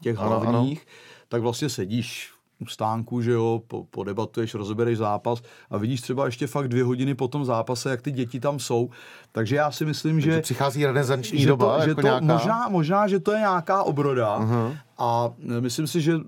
[0.02, 1.26] těch ano, hlavních, ano.
[1.28, 2.32] tak vlastně sedíš
[2.68, 7.28] stánku, že jo, po, podebatuješ, rozebereš zápas a vidíš třeba ještě fakt dvě hodiny po
[7.28, 8.90] tom zápase, jak ty děti tam jsou.
[9.32, 10.42] Takže já si myslím, Takže že...
[10.42, 12.26] přichází renesanční že doba, to, jako že to, nějaká...
[12.26, 14.78] možná, možná, že to je nějaká obroda uh-huh.
[14.98, 16.24] a myslím si, že uh,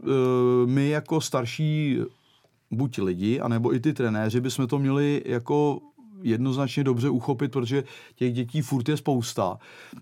[0.65, 2.00] my jako starší
[2.72, 5.80] buď lidi, anebo i ty trenéři bychom to měli jako
[6.24, 7.84] jednoznačně dobře uchopit, protože
[8.15, 9.58] těch dětí furt je spousta.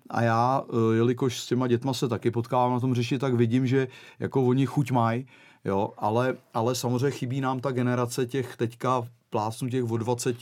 [0.09, 0.63] A já,
[0.93, 3.87] jelikož s těma dětma se taky potkávám na tom řeši, tak vidím, že
[4.19, 5.25] jako oni chuť mají,
[5.65, 10.35] jo, ale, ale samozřejmě chybí nám ta generace těch teďka plásnu těch od 20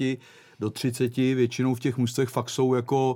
[0.60, 3.15] do 30, většinou v těch mužstvech fakt jsou jako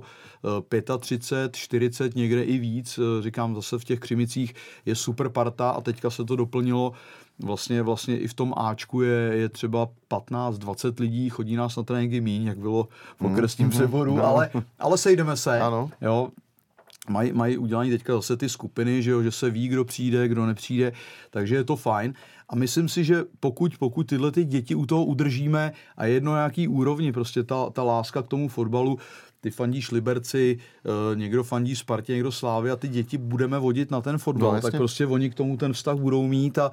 [0.98, 2.98] 35, eh, 40, někde i víc.
[2.98, 4.54] Eh, říkám zase v těch křimicích
[4.86, 6.92] je super parta a teďka se to doplnilo
[7.38, 12.20] vlastně, vlastně i v tom Ačku je, je třeba 15-20 lidí, chodí nás na tréninky
[12.20, 12.88] míň, jak bylo
[13.20, 14.24] v okresním mm, přeboru, no.
[14.24, 15.60] ale, ale sejdeme se.
[15.60, 15.90] Ano.
[16.00, 16.28] Jo,
[17.10, 20.46] mají, mají udělané teďka zase ty skupiny, že, jo, že se ví, kdo přijde, kdo
[20.46, 20.92] nepřijde,
[21.30, 22.14] takže je to fajn.
[22.48, 26.68] A myslím si, že pokud, pokud tyhle ty děti u toho udržíme a jedno nějaký
[26.68, 28.98] úrovni, prostě ta, ta láska k tomu fotbalu,
[29.40, 34.00] ty fandíš Liberci, uh, někdo fandí Spartě, někdo Slávy a ty děti budeme vodit na
[34.00, 36.70] ten fotbal, no, tak prostě oni k tomu ten vztah budou mít a,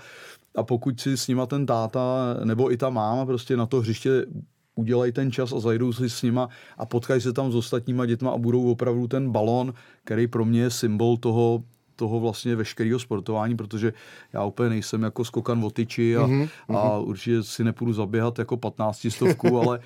[0.56, 4.26] a pokud si s nima ten táta nebo i ta máma prostě na to hřiště
[4.80, 8.32] udělají ten čas a zajdou si s nima a potkají se tam s ostatníma dětma
[8.32, 11.64] a budou opravdu ten balon, který pro mě je symbol toho,
[12.00, 13.94] toho vlastně veškerého sportování, protože
[14.34, 16.50] já úplně nejsem jako skokan o tyči a, mm-hmm.
[16.78, 19.80] a určitě si nepůjdu zaběhat jako 15 stovku, ale,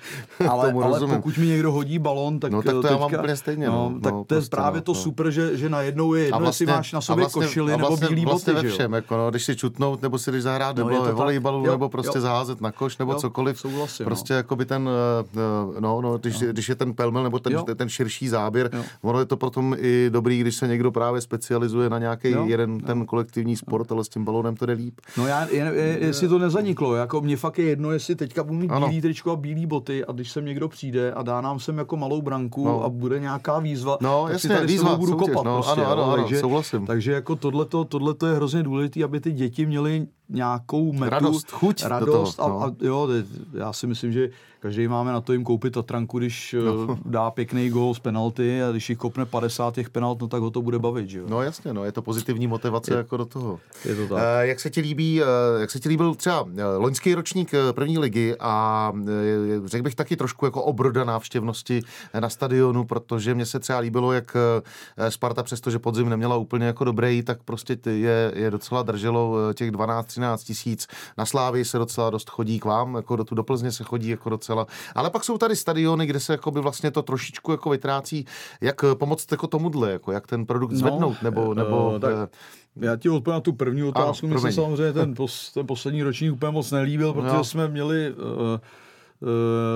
[0.48, 3.36] ale, ale pokud mi někdo hodí balon, tak no, tak to teďka, já mám úplně
[3.36, 3.66] stejně.
[3.66, 5.00] No, no, tak no, to je prostě, právě no, to no.
[5.00, 8.08] super, že, že najednou je jedno, vlastně, jestli máš na sobě vlastně, košily vlastně, nebo
[8.08, 8.66] bílý vlastně boty.
[8.66, 11.88] ve všem, jako no, když si čutnout, nebo si když zahrát, no, nebo volejbalu, nebo
[11.88, 13.60] prostě zaházet na koš, nebo cokoliv.
[13.60, 17.64] Souhlasím, prostě jako by ten, eh, no, no, když, když je ten pelmel, nebo ten,
[17.76, 18.70] ten širší záběr,
[19.02, 23.06] ono je to potom i dobrý, když se někdo právě specializuje na nějaký jeden ten
[23.06, 25.00] kolektivní sport, ale s tím balónem to jde líp.
[25.18, 28.58] No já, je, je, jestli to nezaniklo, jako mě fakt je jedno, jestli teďka budu
[28.58, 28.88] mít ano.
[28.88, 31.96] bílý tričko a bílý boty a když sem někdo přijde a dá nám sem jako
[31.96, 32.84] malou branku no.
[32.84, 35.44] a bude nějaká výzva, no, tak jasně, si tady výzva, budu soutěž, kopat.
[35.44, 36.86] No, prostě, ano, ano, ano, takže, souhlasím.
[36.86, 41.10] Takže jako tohleto, tohleto je hrozně důležité, aby ty děti měly nějakou metu.
[41.10, 42.64] Radost, chuť radost do toho, no.
[42.64, 43.08] a, a, jo,
[43.52, 44.30] já si myslím, že
[44.64, 46.98] každý máme na to jim koupit Tatranku, když no.
[47.04, 50.50] dá pěkný gol z penalty a když jich kopne 50 těch penalt, no tak ho
[50.50, 51.24] to bude bavit, že jo?
[51.28, 53.60] No jasně, no, je to pozitivní motivace je, jako do toho.
[53.84, 54.22] Je to tak.
[54.24, 55.26] E, jak se ti líbí, e,
[55.60, 60.16] jak se ti líbil třeba eh, loňský ročník první ligy a e, řekl bych taky
[60.16, 61.82] trošku jako obroda návštěvnosti
[62.20, 64.36] na stadionu, protože mně se třeba líbilo, jak
[65.08, 69.70] Sparta, přestože podzim neměla úplně jako dobrý, tak prostě je, je docela drželo těch
[70.18, 70.86] 12-13 tisíc.
[71.18, 74.08] Na Slávy se docela dost chodí k vám, jako do tu do Plzně se chodí
[74.08, 74.66] jako docela.
[74.94, 78.26] Ale pak jsou tady stadiony, kde se jako by vlastně to trošičku jako vytrácí.
[78.60, 82.30] Jak pomoct jako tomuhle, jako jak ten produkt no, zvednout, nebo, eh, nebo uh, tak...
[82.80, 84.26] Já ti odpovím na tu první otázku.
[84.26, 87.44] Mně se samozřejmě ten, pos, ten poslední ročník úplně moc nelíbil, protože no.
[87.44, 88.58] jsme měli uh, uh,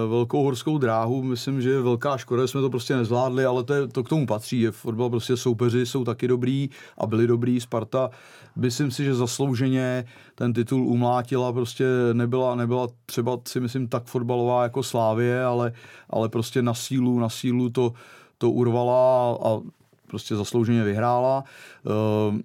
[0.09, 1.23] velkou horskou dráhu.
[1.23, 4.09] Myslím, že je velká škoda, že jsme to prostě nezvládli, ale to, je, to k
[4.09, 4.61] tomu patří.
[4.61, 7.61] Je fotbal prostě soupeři jsou taky dobrý a byli dobrý.
[7.61, 8.11] Sparta,
[8.57, 14.63] myslím si, že zaslouženě ten titul umlátila, prostě nebyla, nebyla třeba si myslím tak fotbalová
[14.63, 15.73] jako Slávě, ale,
[16.11, 17.93] ale prostě na sílu, na sílu to,
[18.39, 19.61] to urvala a
[20.07, 21.45] prostě zaslouženě vyhrála.
[21.85, 22.39] Uh,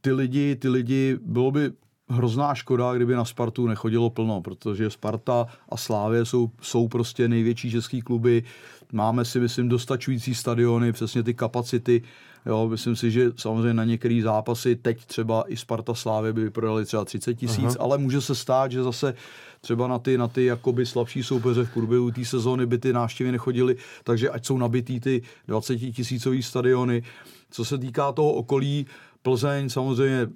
[0.00, 1.70] ty lidi, ty lidi, bylo by
[2.10, 7.70] hrozná škoda, kdyby na Spartu nechodilo plno, protože Sparta a Slávě jsou, jsou prostě největší
[7.70, 8.42] český kluby.
[8.92, 12.02] máme si, myslím, dostačující stadiony, přesně ty kapacity.
[12.46, 16.84] Jo, myslím si, že samozřejmě na některé zápasy teď třeba i Sparta Slávy by prodali
[16.84, 19.14] třeba 30 tisíc, ale může se stát, že zase
[19.60, 23.32] třeba na ty, na ty jakoby slabší soupeře v průběhu té sezóny by ty návštěvy
[23.32, 27.02] nechodily, takže ať jsou nabitý ty 20 tisícový stadiony.
[27.50, 28.86] Co se týká toho okolí,
[29.22, 30.28] Plzeň samozřejmě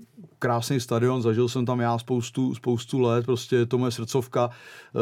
[0.44, 4.50] krásný stadion, zažil jsem tam já spoustu, spoustu let, prostě je to moje srdcovka.
[4.50, 5.00] Eh,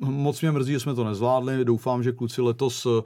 [0.00, 3.02] moc mě mrzí, že jsme to nezvládli, doufám, že kluci letos eh,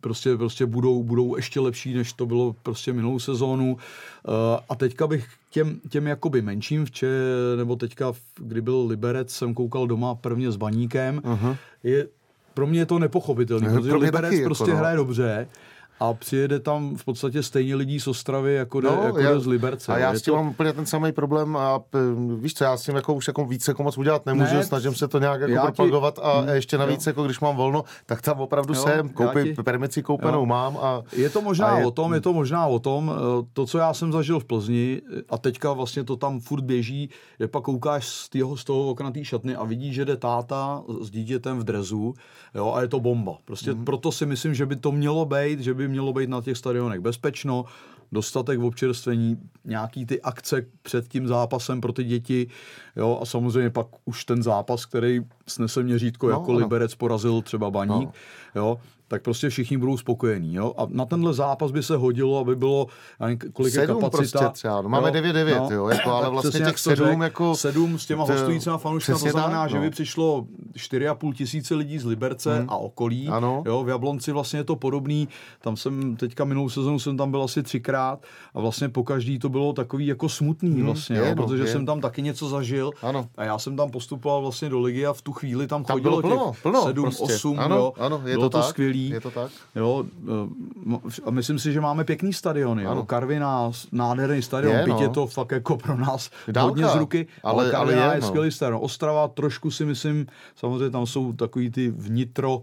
[0.00, 3.76] prostě, prostě budou, budou ještě lepší, než to bylo prostě minulou sezónu.
[3.76, 4.30] Eh,
[4.68, 7.08] a teďka bych těm, těm jakoby menším, vče,
[7.56, 11.56] nebo teďka, kdy byl Liberec, jsem koukal doma prvně s Baníkem, uh-huh.
[11.82, 12.08] je
[12.54, 14.78] pro mě je to nepochopitelné, protože Liberec taky, jako prostě jako no.
[14.78, 15.48] hraje dobře
[16.02, 19.46] a přijede tam v podstatě stejně lidí z Ostravy, jako jde, no, jako já, z
[19.46, 19.92] Liberce.
[19.92, 20.36] A já s tím to...
[20.36, 21.80] mám úplně ten samý problém a
[22.36, 24.94] víš co, já s tím jako už jako víc jako moc udělat nemůžu, ne, snažím
[24.94, 26.20] se to nějak jako propagovat ti...
[26.20, 27.10] a hmm, ještě navíc, jo.
[27.10, 29.62] jako když mám volno, tak tam opravdu jo, jsem, koupím, ti...
[29.62, 30.46] permici koupenou jo.
[30.46, 30.78] mám.
[30.80, 31.86] A, je to možná je...
[31.86, 35.02] o tom, je to možná o tom, eh, to, co já jsem zažil v Plzni
[35.28, 39.10] a teďka vlastně to tam furt běží, je pak koukáš z, týho, z toho okna
[39.10, 42.14] té šatny a vidíš, že jde táta s dítětem v drezu,
[42.54, 43.36] jo, a je to bomba.
[43.44, 43.84] Prostě mm.
[43.84, 47.00] proto si myslím, že by to mělo být, že by mělo být na těch stadionech
[47.00, 47.64] bezpečno,
[48.12, 52.48] dostatek v občerstvení, nějaký ty akce před tím zápasem pro ty děti,
[52.96, 56.58] jo, a samozřejmě pak už ten zápas, který snese měřítko, no, jako ano.
[56.58, 58.12] Liberec porazil třeba Baník, no.
[58.54, 58.80] jo,
[59.12, 60.54] tak prostě všichni budou spokojení.
[60.54, 60.74] Jo?
[60.76, 62.86] A na tenhle zápas by se hodilo, aby bylo,
[63.52, 64.38] kolik je kapacita.
[64.38, 64.82] Prostě třeba.
[64.82, 67.56] No, máme 9-9, no, jo, jako, ale vlastně těch sedm, jako...
[67.56, 69.82] Sedm s těma hostujícíma fanouškama, to znamená, tak, že no.
[69.82, 72.70] by přišlo 4,5 tisíce lidí z Liberce hmm.
[72.70, 73.28] a okolí.
[73.28, 73.62] Ano.
[73.66, 75.28] Jo, v Jablonci vlastně je to podobný.
[75.60, 78.22] Tam jsem teďka minulou sezonu jsem tam byl asi třikrát
[78.54, 81.62] a vlastně po každý to bylo takový jako smutný hmm, vlastně, je, jo, no, protože
[81.62, 81.72] je.
[81.72, 83.28] jsem tam taky něco zažil ano.
[83.36, 86.20] a já jsem tam postupoval vlastně do ligy a v tu chvíli tam, tam chodilo
[86.20, 87.34] plno, těch plno, 7, prostě.
[87.34, 87.92] 8, ano, jo.
[87.98, 89.50] Ano, je bylo to, to skvělý je to tak?
[89.76, 90.04] Jo,
[90.94, 93.04] eh, a myslím si, že máme pěkný stadion, jo.
[93.06, 94.94] Karviná, nádherný stadion, je, no.
[94.94, 98.14] byť je to fakt jako pro nás Dálka, hodně z ruky, ale, ale Karviná ale
[98.14, 98.26] je, je no.
[98.26, 98.80] skvělý stadion.
[98.82, 100.26] Ostrava trošku si myslím,
[100.56, 102.62] samozřejmě tam jsou takový ty vnitro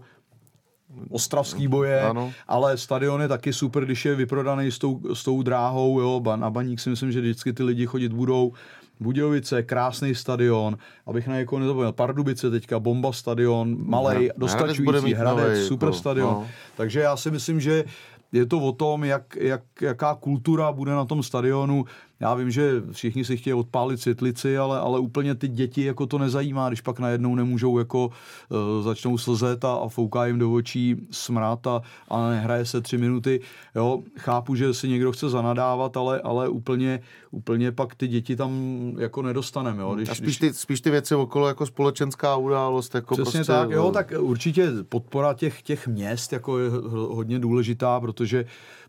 [1.10, 2.32] ostravský boje, ano.
[2.48, 6.50] ale stadion je taky super, když je vyprodaný s tou, s tou dráhou, jo, na
[6.50, 8.52] baník si myslím, že vždycky ty lidi chodit budou.
[9.00, 15.92] Budějovice, krásný stadion, abych na někoho nezapomněl, Pardubice teďka, bomba stadion, malej, dostačující, Hradec, super
[15.92, 16.28] stadion.
[16.28, 16.46] No.
[16.76, 17.84] Takže já si myslím, že
[18.32, 21.84] je to o tom, jak, jak, jaká kultura bude na tom stadionu.
[22.20, 26.18] Já vím, že všichni si chtějí odpálit světlici, ale, ale úplně ty děti jako to
[26.18, 30.96] nezajímá, když pak najednou nemůžou jako uh, začnou slzet a, a fouká jim do očí
[31.10, 33.40] smrát a, a nehraje se tři minuty.
[33.74, 37.00] Jo, chápu, že si někdo chce zanadávat, ale, ale úplně,
[37.30, 38.52] úplně pak ty děti tam
[38.98, 39.82] jako nedostaneme.
[39.82, 42.94] Jo, když, a spíš ty, spíš ty věci okolo jako společenská událost.
[42.94, 48.00] Jako Přesně prostě, tak, jo, tak určitě podpora těch, těch měst jako je hodně důležitá,
[48.00, 48.19] protože,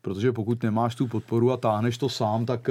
[0.01, 2.69] protože pokud nemáš tu podporu a táhneš to sám, tak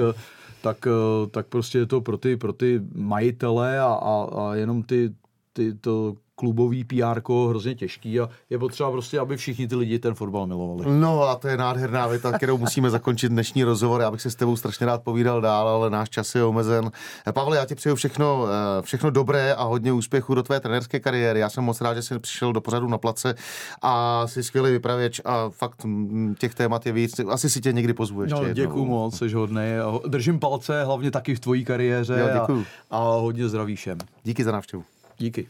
[0.61, 4.83] tak, eh, tak prostě je to pro ty, pro ty majitele a, a, a jenom
[4.83, 5.13] ty,
[5.53, 10.13] ty to klubový PR hrozně těžký a je potřeba prostě, aby všichni ty lidi ten
[10.13, 10.85] fotbal milovali.
[10.99, 14.01] No a to je nádherná věta, kterou musíme zakončit dnešní rozhovor.
[14.01, 16.91] Já bych se s tebou strašně rád povídal dál, ale náš čas je omezen.
[17.33, 21.39] Pavle, já ti přeju všechno, eh, všechno dobré a hodně úspěchu do tvé trenerské kariéry.
[21.39, 23.35] Já jsem moc rád, že jsi přišel do pořadu na place
[23.81, 27.19] a jsi skvělý vypravěč a fakt mm, těch témat je víc.
[27.19, 28.41] Asi si tě někdy pozvu ještě.
[28.41, 29.61] No, děkuji moc, jsi hodný.
[30.07, 33.97] Držím palce hlavně taky v tvojí kariéře jo, a, a hodně zdraví všem.
[34.23, 34.83] Díky za návštěvu.
[35.17, 35.47] Díky.